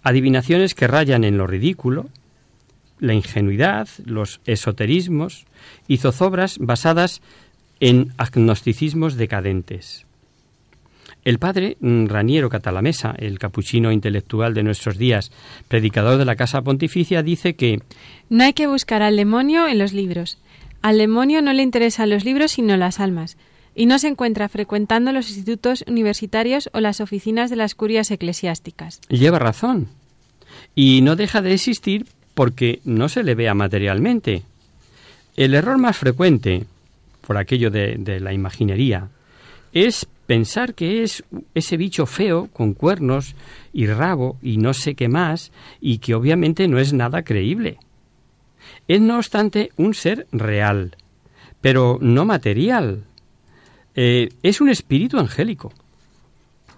adivinaciones 0.02 0.74
que 0.74 0.88
rayan 0.88 1.24
en 1.24 1.38
lo 1.38 1.46
ridículo, 1.46 2.06
la 2.98 3.14
ingenuidad, 3.14 3.88
los 4.04 4.40
esoterismos 4.44 5.46
y 5.88 5.98
zozobras 5.98 6.58
basadas 6.58 7.22
en 7.80 8.12
agnosticismos 8.16 9.16
decadentes. 9.16 10.06
El 11.24 11.38
padre 11.38 11.78
Raniero 11.80 12.50
Catalamesa, 12.50 13.14
el 13.18 13.38
capuchino 13.38 13.90
intelectual 13.90 14.52
de 14.52 14.62
nuestros 14.62 14.98
días, 14.98 15.32
predicador 15.68 16.18
de 16.18 16.26
la 16.26 16.36
Casa 16.36 16.60
Pontificia, 16.60 17.22
dice 17.22 17.54
que 17.54 17.80
No 18.28 18.44
hay 18.44 18.52
que 18.52 18.66
buscar 18.66 19.02
al 19.02 19.16
demonio 19.16 19.66
en 19.66 19.78
los 19.78 19.94
libros. 19.94 20.38
Al 20.82 20.98
demonio 20.98 21.40
no 21.40 21.54
le 21.54 21.62
interesan 21.62 22.10
los 22.10 22.26
libros 22.26 22.52
sino 22.52 22.76
las 22.76 23.00
almas, 23.00 23.38
y 23.74 23.86
no 23.86 23.98
se 23.98 24.08
encuentra 24.08 24.50
frecuentando 24.50 25.12
los 25.12 25.28
institutos 25.30 25.82
universitarios 25.88 26.68
o 26.74 26.80
las 26.80 27.00
oficinas 27.00 27.48
de 27.48 27.56
las 27.56 27.74
curias 27.74 28.10
eclesiásticas. 28.10 29.00
Lleva 29.08 29.38
razón. 29.38 29.88
Y 30.74 31.00
no 31.00 31.16
deja 31.16 31.40
de 31.40 31.54
existir 31.54 32.06
porque 32.34 32.80
no 32.84 33.08
se 33.08 33.22
le 33.22 33.34
vea 33.34 33.54
materialmente. 33.54 34.42
El 35.36 35.54
error 35.54 35.78
más 35.78 35.96
frecuente, 35.96 36.64
por 37.26 37.38
aquello 37.38 37.70
de, 37.70 37.96
de 37.98 38.20
la 38.20 38.32
imaginería, 38.34 39.08
es 39.72 40.06
pensar 40.26 40.74
que 40.74 41.02
es 41.02 41.24
ese 41.54 41.76
bicho 41.76 42.06
feo 42.06 42.48
con 42.52 42.74
cuernos 42.74 43.34
y 43.72 43.86
rabo 43.86 44.38
y 44.42 44.56
no 44.56 44.74
sé 44.74 44.94
qué 44.94 45.08
más 45.08 45.52
y 45.80 45.98
que 45.98 46.14
obviamente 46.14 46.68
no 46.68 46.78
es 46.78 46.92
nada 46.92 47.22
creíble. 47.22 47.78
Es 48.88 49.00
no 49.00 49.16
obstante 49.16 49.70
un 49.76 49.94
ser 49.94 50.26
real, 50.32 50.96
pero 51.60 51.98
no 52.00 52.24
material. 52.24 53.04
Eh, 53.94 54.30
es 54.42 54.60
un 54.60 54.68
espíritu 54.68 55.18
angélico. 55.18 55.72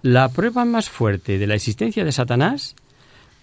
La 0.01 0.29
prueba 0.29 0.63
más 0.63 0.89
fuerte 0.89 1.37
de 1.37 1.47
la 1.47 1.55
existencia 1.55 2.05
de 2.05 2.11
Satanás 2.11 2.75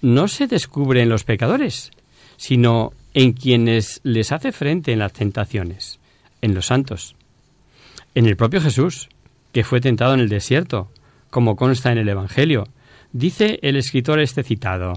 no 0.00 0.28
se 0.28 0.46
descubre 0.46 1.02
en 1.02 1.08
los 1.08 1.24
pecadores, 1.24 1.90
sino 2.36 2.92
en 3.14 3.32
quienes 3.32 4.00
les 4.02 4.32
hace 4.32 4.52
frente 4.52 4.92
en 4.92 4.98
las 4.98 5.12
tentaciones, 5.12 5.98
en 6.42 6.54
los 6.54 6.66
santos. 6.66 7.16
En 8.14 8.26
el 8.26 8.36
propio 8.36 8.60
Jesús, 8.60 9.08
que 9.54 9.64
fue 9.64 9.80
tentado 9.80 10.12
en 10.14 10.20
el 10.20 10.28
desierto, 10.28 10.90
como 11.30 11.54
consta 11.54 11.92
en 11.92 11.98
el 11.98 12.08
Evangelio, 12.08 12.66
dice 13.12 13.60
el 13.62 13.76
escritor 13.76 14.18
este 14.18 14.42
citado. 14.42 14.94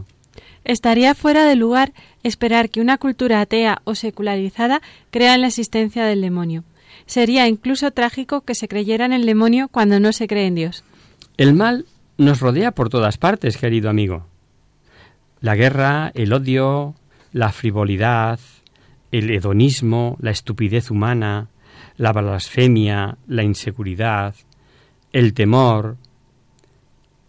Estaría 0.66 1.14
fuera 1.14 1.46
de 1.46 1.56
lugar 1.56 1.94
esperar 2.24 2.70
que 2.70 2.82
una 2.82 2.98
cultura 2.98 3.40
atea 3.40 3.82
o 3.84 3.94
secularizada 3.94 4.82
crea 5.12 5.36
en 5.36 5.42
la 5.42 5.48
existencia 5.48 6.06
del 6.06 6.22
demonio. 6.22 6.64
Sería 7.06 7.48
incluso 7.48 7.92
trágico 7.92 8.42
que 8.42 8.56
se 8.56 8.68
creyera 8.68 9.06
en 9.06 9.14
el 9.14 9.28
demonio 9.28 9.70
cuando 9.70 10.00
no 10.00 10.12
se 10.12 10.28
cree 10.28 10.48
en 10.48 10.56
Dios. 10.56 10.84
El 11.38 11.54
mal 11.54 11.86
nos 12.18 12.40
rodea 12.40 12.72
por 12.72 12.90
todas 12.90 13.20
partes, 13.20 13.58
querido 13.58 13.92
amigo. 13.92 14.26
La 15.40 15.56
guerra, 15.56 16.12
el 16.16 16.34
odio, 16.34 16.96
la 17.32 17.52
frivolidad, 17.52 18.40
el 19.12 19.30
hedonismo, 19.30 20.18
la 20.20 20.32
estupidez 20.32 20.90
humana, 20.90 21.50
la 21.96 22.12
blasfemia, 22.12 23.20
la 23.28 23.44
inseguridad, 23.44 24.34
el 25.14 25.34
temor. 25.34 25.98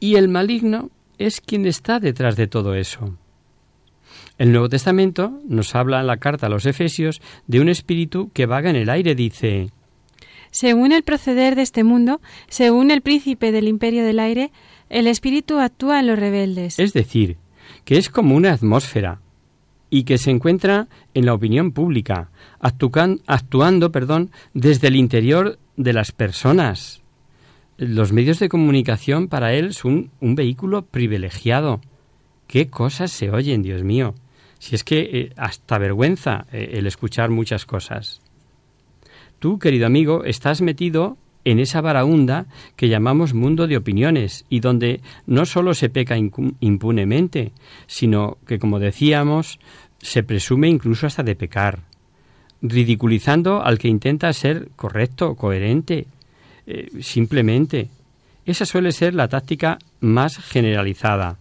Y 0.01 0.17
el 0.17 0.29
maligno 0.29 0.91
es 1.19 1.41
quien 1.41 1.67
está 1.67 2.01
detrás 2.01 2.37
de 2.37 2.47
todo 2.47 2.75
eso. 2.75 3.17
El 4.39 4.53
Nuevo 4.53 4.69
Testamento 4.69 5.41
nos 5.49 5.75
habla 5.75 6.01
en 6.01 6.07
la 6.07 6.19
carta 6.19 6.47
a 6.47 6.51
los 6.51 6.65
Efesios 6.65 7.21
de 7.47 7.61
un 7.61 7.69
espíritu 7.69 8.31
que 8.33 8.47
vaga 8.47 8.71
en 8.71 8.77
el 8.77 8.89
aire, 8.89 9.15
dice 9.15 9.71
Según 10.51 10.93
el 10.93 11.03
proceder 11.03 11.57
de 11.57 11.63
este 11.63 11.83
mundo, 11.83 12.21
según 12.49 12.91
el 12.91 13.03
príncipe 13.03 13.51
del 13.51 13.67
imperio 13.67 14.05
del 14.05 14.21
aire, 14.21 14.53
el 14.89 15.09
espíritu 15.09 15.59
actúa 15.59 15.99
en 15.99 16.07
los 16.07 16.19
rebeldes. 16.19 16.79
Es 16.79 16.93
decir, 16.93 17.37
que 17.85 17.99
es 17.99 18.09
como 18.11 18.37
una 18.37 18.53
atmósfera 18.53 19.21
y 19.91 20.05
que 20.05 20.19
se 20.19 20.31
encuentra 20.31 20.87
en 21.15 21.27
la 21.27 21.35
opinión 21.35 21.73
pública, 21.73 22.31
actuando 22.61 23.91
perdón, 23.91 24.31
desde 24.55 24.89
el 24.89 24.97
interior 24.97 25.59
de 25.77 25.93
las 25.93 26.13
personas. 26.13 27.03
Los 27.79 28.13
medios 28.13 28.41
de 28.41 28.49
comunicación 28.49 29.29
para 29.29 29.55
él 29.55 29.73
son 29.73 30.11
un 30.19 30.35
vehículo 30.35 30.83
privilegiado. 30.83 31.81
¿Qué 32.49 32.69
cosas 32.69 33.13
se 33.13 33.31
oyen, 33.31 33.63
Dios 33.63 33.85
mío? 33.85 34.17
Si 34.59 34.75
es 34.75 34.83
que 34.83 34.99
eh, 34.99 35.33
hasta 35.37 35.79
vergüenza 35.79 36.47
eh, 36.51 36.71
el 36.73 36.89
escuchar 36.89 37.31
muchas 37.31 37.67
cosas. 37.67 38.21
Tú, 39.39 39.61
querido 39.61 39.87
amigo, 39.87 40.25
estás 40.25 40.61
metido 40.61 41.19
en 41.45 41.61
esa 41.61 41.81
varaunda 41.81 42.47
que 42.75 42.89
llamamos 42.89 43.33
mundo 43.33 43.69
de 43.69 43.77
opiniones 43.77 44.45
y 44.49 44.59
donde 44.59 45.01
no 45.29 45.47
solo 45.47 45.73
se 45.73 45.89
peca 45.89 46.17
impunemente, 46.17 47.53
sino 47.87 48.39
que, 48.45 48.59
como 48.59 48.81
decíamos, 48.81 49.61
se 49.99 50.25
presume 50.25 50.69
incluso 50.69 51.07
hasta 51.07 51.23
de 51.23 51.37
pecar, 51.37 51.85
ridiculizando 52.61 53.63
al 53.63 53.79
que 53.79 53.87
intenta 53.87 54.33
ser 54.33 54.71
correcto, 54.75 55.37
coherente, 55.37 56.09
eh, 56.71 56.91
simplemente. 57.01 57.89
Esa 58.45 58.67
suele 58.67 58.93
ser 58.93 59.15
la 59.15 59.29
táctica 59.29 59.79
más 60.01 60.37
generalizada. 60.37 61.39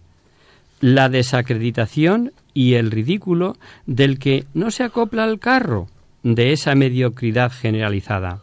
La 0.80 1.10
desacreditación 1.10 2.32
y 2.54 2.74
el 2.74 2.90
ridículo 2.90 3.58
del 3.84 4.18
que 4.18 4.46
no 4.54 4.70
se 4.70 4.84
acopla 4.84 5.24
al 5.24 5.38
carro 5.38 5.88
de 6.22 6.52
esa 6.52 6.74
mediocridad 6.74 7.52
generalizada. 7.52 8.40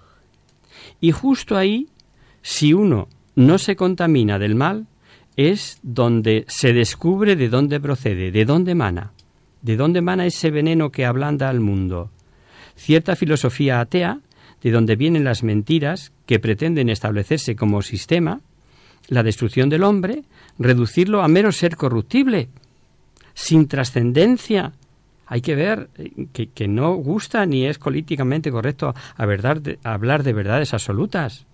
Y 1.02 1.12
justo 1.12 1.58
ahí, 1.58 1.88
si 2.44 2.74
uno 2.74 3.08
no 3.36 3.58
se 3.58 3.76
contamina 3.76 4.38
del 4.38 4.54
mal, 4.54 4.86
es 5.38 5.80
donde 5.82 6.46
se 6.48 6.72
descubre 6.72 7.36
de 7.36 7.50
dónde 7.50 7.80
procede, 7.80 8.32
de 8.32 8.46
dónde 8.46 8.74
emana, 8.74 9.12
de 9.64 9.76
dónde 9.76 10.00
emana 10.00 10.28
ese 10.28 10.52
veneno 10.52 10.92
que 10.92 11.04
ablanda 11.04 11.50
al 11.50 11.62
mundo. 11.62 12.12
Cierta 12.76 13.16
filosofía 13.16 13.80
atea, 13.80 14.20
de 14.62 14.70
donde 14.70 14.96
vienen 14.96 15.24
las 15.24 15.42
mentiras 15.42 16.12
que 16.26 16.40
pretenden 16.40 16.90
establecerse 16.90 17.56
como 17.56 17.82
sistema, 17.82 18.42
la 19.08 19.24
destrucción 19.24 19.70
del 19.70 19.84
hombre, 19.84 20.24
reducirlo 20.58 21.22
a 21.22 21.28
mero 21.28 21.52
ser 21.52 21.76
corruptible, 21.76 22.50
sin 23.34 23.68
trascendencia. 23.68 24.74
Hay 25.28 25.42
que 25.42 25.56
ver 25.56 25.90
eh, 25.98 26.48
que, 26.54 26.68
no 26.68 26.96
gusta 26.96 27.46
ni 27.46 27.66
es 27.66 27.78
políticamente 27.78 28.52
correcto 28.52 28.94
hablar 29.18 29.62
de 29.62 30.34
verdades 30.34 30.74
absolutas. 30.74 31.46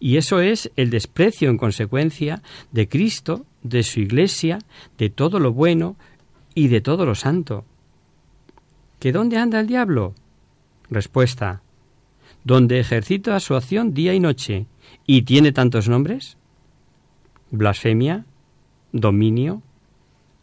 Y 0.00 0.16
eso 0.16 0.40
es 0.40 0.70
el 0.76 0.90
desprecio 0.90 1.50
en 1.50 1.58
consecuencia 1.58 2.42
de 2.70 2.88
Cristo, 2.88 3.44
de 3.62 3.82
su 3.82 4.00
Iglesia, 4.00 4.60
de 4.96 5.10
todo 5.10 5.40
lo 5.40 5.52
bueno 5.52 5.96
y 6.54 6.68
de 6.68 6.80
todo 6.80 7.04
lo 7.04 7.14
santo. 7.14 7.64
¿Que 9.00 9.12
dónde 9.12 9.38
anda 9.38 9.60
el 9.60 9.66
diablo? 9.66 10.14
Respuesta. 10.90 11.62
¿Donde 12.44 12.80
ejercita 12.80 13.38
su 13.40 13.54
acción 13.54 13.94
día 13.94 14.14
y 14.14 14.20
noche 14.20 14.66
y 15.06 15.22
tiene 15.22 15.52
tantos 15.52 15.88
nombres? 15.88 16.36
Blasfemia, 17.50 18.24
dominio, 18.92 19.62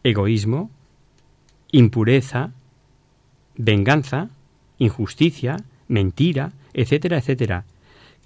egoísmo, 0.02 0.70
impureza, 1.72 2.52
venganza, 3.56 4.30
injusticia, 4.78 5.56
mentira, 5.88 6.52
etcétera, 6.72 7.18
etcétera, 7.18 7.64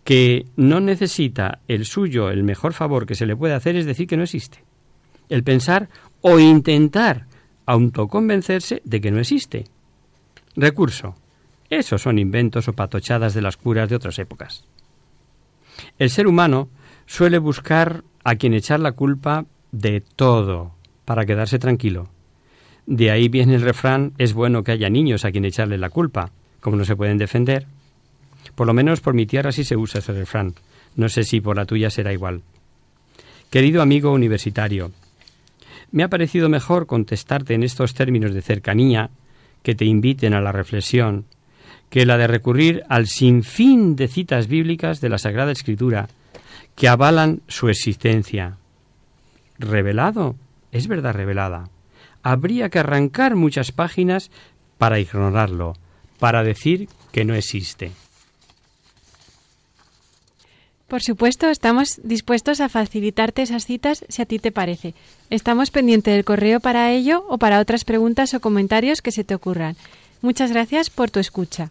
que 0.05 0.47
no 0.57 0.81
necesita 0.81 1.61
el 1.69 1.85
suyo, 1.85 2.31
el 2.31 2.43
mejor 2.43 2.73
favor 2.73 3.07
que 3.07 3.15
se 3.15 3.27
le 3.27 3.37
puede 3.37 3.55
hacer 3.55 3.77
es 3.77 3.87
decir 3.87 4.07
que 4.07 4.17
no 4.17 4.25
existe. 4.25 4.59
El 5.29 5.45
pensar 5.45 5.89
o 6.21 6.39
intentar 6.39 7.27
autoconvencerse 7.67 8.83
de 8.85 9.01
que 9.01 9.11
no 9.11 9.21
existe. 9.21 9.67
Recurso. 10.57 11.15
Esos 11.71 12.03
son 12.03 12.19
inventos 12.19 12.67
o 12.67 12.73
patochadas 12.73 13.33
de 13.33 13.43
las 13.43 13.57
curas 13.57 13.89
de 13.89 13.95
otras 13.95 14.19
épocas. 14.19 14.65
El 15.99 16.11
ser 16.11 16.27
humano 16.27 16.69
suele 17.07 17.39
buscar 17.39 18.03
a 18.25 18.35
quien 18.35 18.55
echar 18.55 18.81
la 18.81 18.93
culpa 18.93 19.47
de 19.71 20.01
todo, 20.01 20.73
para 21.05 21.25
quedarse 21.25 21.59
tranquilo. 21.59 22.09
De 22.87 23.11
ahí 23.11 23.29
viene 23.29 23.55
el 23.55 23.63
refrán, 23.63 24.13
es 24.19 24.35
bueno 24.35 24.65
que 24.65 24.73
haya 24.73 24.91
niños 24.91 25.25
a 25.25 25.31
quien 25.31 25.45
echarle 25.45 25.79
la 25.79 25.91
culpa, 25.91 26.33
como 26.61 26.77
no 26.77 26.85
se 26.85 26.97
pueden 26.97 27.19
defender. 27.19 27.67
Por 28.57 28.67
lo 28.67 28.75
menos 28.75 29.01
por 29.01 29.15
mi 29.15 29.27
tierra 29.27 29.53
sí 29.53 29.63
se 29.65 29.77
usa 29.77 30.01
ese 30.01 30.13
refrán. 30.13 30.55
No 30.97 31.09
sé 31.09 31.23
si 31.23 31.41
por 31.41 31.57
la 31.57 31.67
tuya 31.67 31.89
será 31.89 32.13
igual. 32.13 32.43
Querido 33.49 33.81
amigo 33.81 34.13
universitario, 34.13 34.91
me 35.93 36.03
ha 36.03 36.09
parecido 36.09 36.49
mejor 36.49 36.87
contestarte 36.87 37.55
en 37.55 37.63
estos 37.63 37.95
términos 37.95 38.35
de 38.35 38.43
cercanía 38.43 39.11
que 39.63 39.75
te 39.75 39.85
inviten 39.85 40.35
a 40.35 40.41
la 40.41 40.53
reflexión 40.53 41.27
que 41.91 42.07
la 42.07 42.17
de 42.17 42.29
recurrir 42.29 42.85
al 42.89 43.09
sinfín 43.09 43.97
de 43.97 44.09
citas 44.09 44.47
bíblicas 44.47 45.01
de 45.01 45.09
la 45.09 45.19
Sagrada 45.19 45.53
Escritura 45.53 46.09
que 46.77 46.89
avalan 46.89 47.43
su 47.49 47.69
existencia. 47.69 48.57
Revelado 49.59 50.37
es 50.73 50.87
verdad 50.87 51.13
revelada. 51.13 51.69
Habría 52.23 52.71
que 52.71 52.79
arrancar 52.79 53.35
muchas 53.35 53.73
páginas 53.73 54.31
para 54.79 55.01
ignorarlo, 55.01 55.75
para 56.19 56.43
decir 56.43 56.89
que 57.13 57.25
no 57.25 57.35
existe. 57.35 57.93
Por 60.87 61.03
supuesto, 61.03 61.49
estamos 61.49 62.01
dispuestos 62.03 62.61
a 62.61 62.69
facilitarte 62.69 63.43
esas 63.43 63.65
citas 63.65 64.05
si 64.09 64.23
a 64.23 64.27
ti 64.27 64.39
te 64.39 64.51
parece. 64.51 64.95
Estamos 65.29 65.71
pendientes 65.71 66.15
del 66.15 66.25
correo 66.25 66.61
para 66.61 66.91
ello 66.91 67.25
o 67.29 67.39
para 67.39 67.61
otras 67.61 67.85
preguntas 67.85 68.35
o 68.35 68.41
comentarios 68.41 69.03
que 69.03 69.13
se 69.13 69.23
te 69.23 69.35
ocurran. 69.35 69.77
Muchas 70.21 70.51
gracias 70.51 70.91
por 70.91 71.11
tu 71.11 71.21
escucha. 71.21 71.71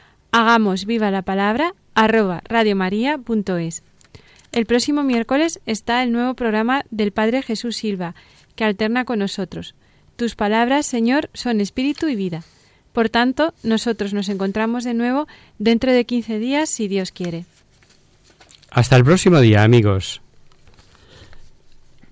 hagamos 0.31 0.85
viva 0.85 1.11
la 1.11 1.21
palabra 1.21 1.73
arroba 1.93 2.41
radiomaria.es. 2.45 3.83
El 4.51 4.65
próximo 4.65 5.03
miércoles 5.03 5.61
está 5.65 6.03
el 6.03 6.11
nuevo 6.11 6.33
programa 6.33 6.83
del 6.89 7.11
Padre 7.11 7.41
Jesús 7.41 7.77
Silva, 7.77 8.15
que 8.55 8.65
alterna 8.65 9.05
con 9.05 9.19
nosotros. 9.19 9.75
Tus 10.15 10.35
palabras, 10.35 10.85
Señor, 10.85 11.29
son 11.33 11.61
espíritu 11.61 12.07
y 12.07 12.15
vida. 12.15 12.43
Por 12.93 13.09
tanto, 13.09 13.53
nosotros 13.63 14.13
nos 14.13 14.27
encontramos 14.27 14.83
de 14.83 14.93
nuevo 14.93 15.27
dentro 15.57 15.93
de 15.93 16.05
15 16.05 16.39
días, 16.39 16.69
si 16.69 16.87
Dios 16.87 17.11
quiere. 17.11 17.45
Hasta 18.69 18.97
el 18.97 19.05
próximo 19.05 19.39
día, 19.39 19.63
amigos. 19.63 20.21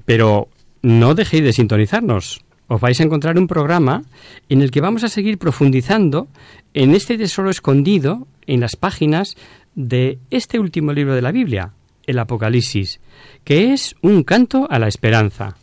Pero 0.05 0.47
no 0.82 1.15
dejéis 1.15 1.43
de 1.43 1.53
sintonizarnos. 1.53 2.41
Os 2.70 2.80
vais 2.80 2.99
a 3.01 3.03
encontrar 3.03 3.38
un 3.38 3.47
programa 3.47 4.03
en 4.47 4.61
el 4.61 4.70
que 4.70 4.80
vamos 4.80 5.03
a 5.03 5.09
seguir 5.09 5.39
profundizando 5.39 6.28
en 6.74 6.93
este 6.93 7.17
tesoro 7.17 7.49
escondido 7.49 8.28
en 8.45 8.61
las 8.61 8.76
páginas 8.76 9.36
de 9.74 10.20
este 10.30 10.59
último 10.59 10.93
libro 10.93 11.15
de 11.15 11.24
la 11.24 11.32
Biblia, 11.32 11.74
el 12.05 12.20
Apocalipsis, 12.20 13.01
que 13.43 13.74
es 13.74 13.95
un 14.01 14.24
canto 14.24 14.67
a 14.70 14.78
la 14.78 14.88
esperanza. 14.88 15.57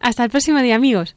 Hasta 0.00 0.22
el 0.22 0.30
próximo 0.30 0.62
día, 0.62 0.76
amigos. 0.76 1.16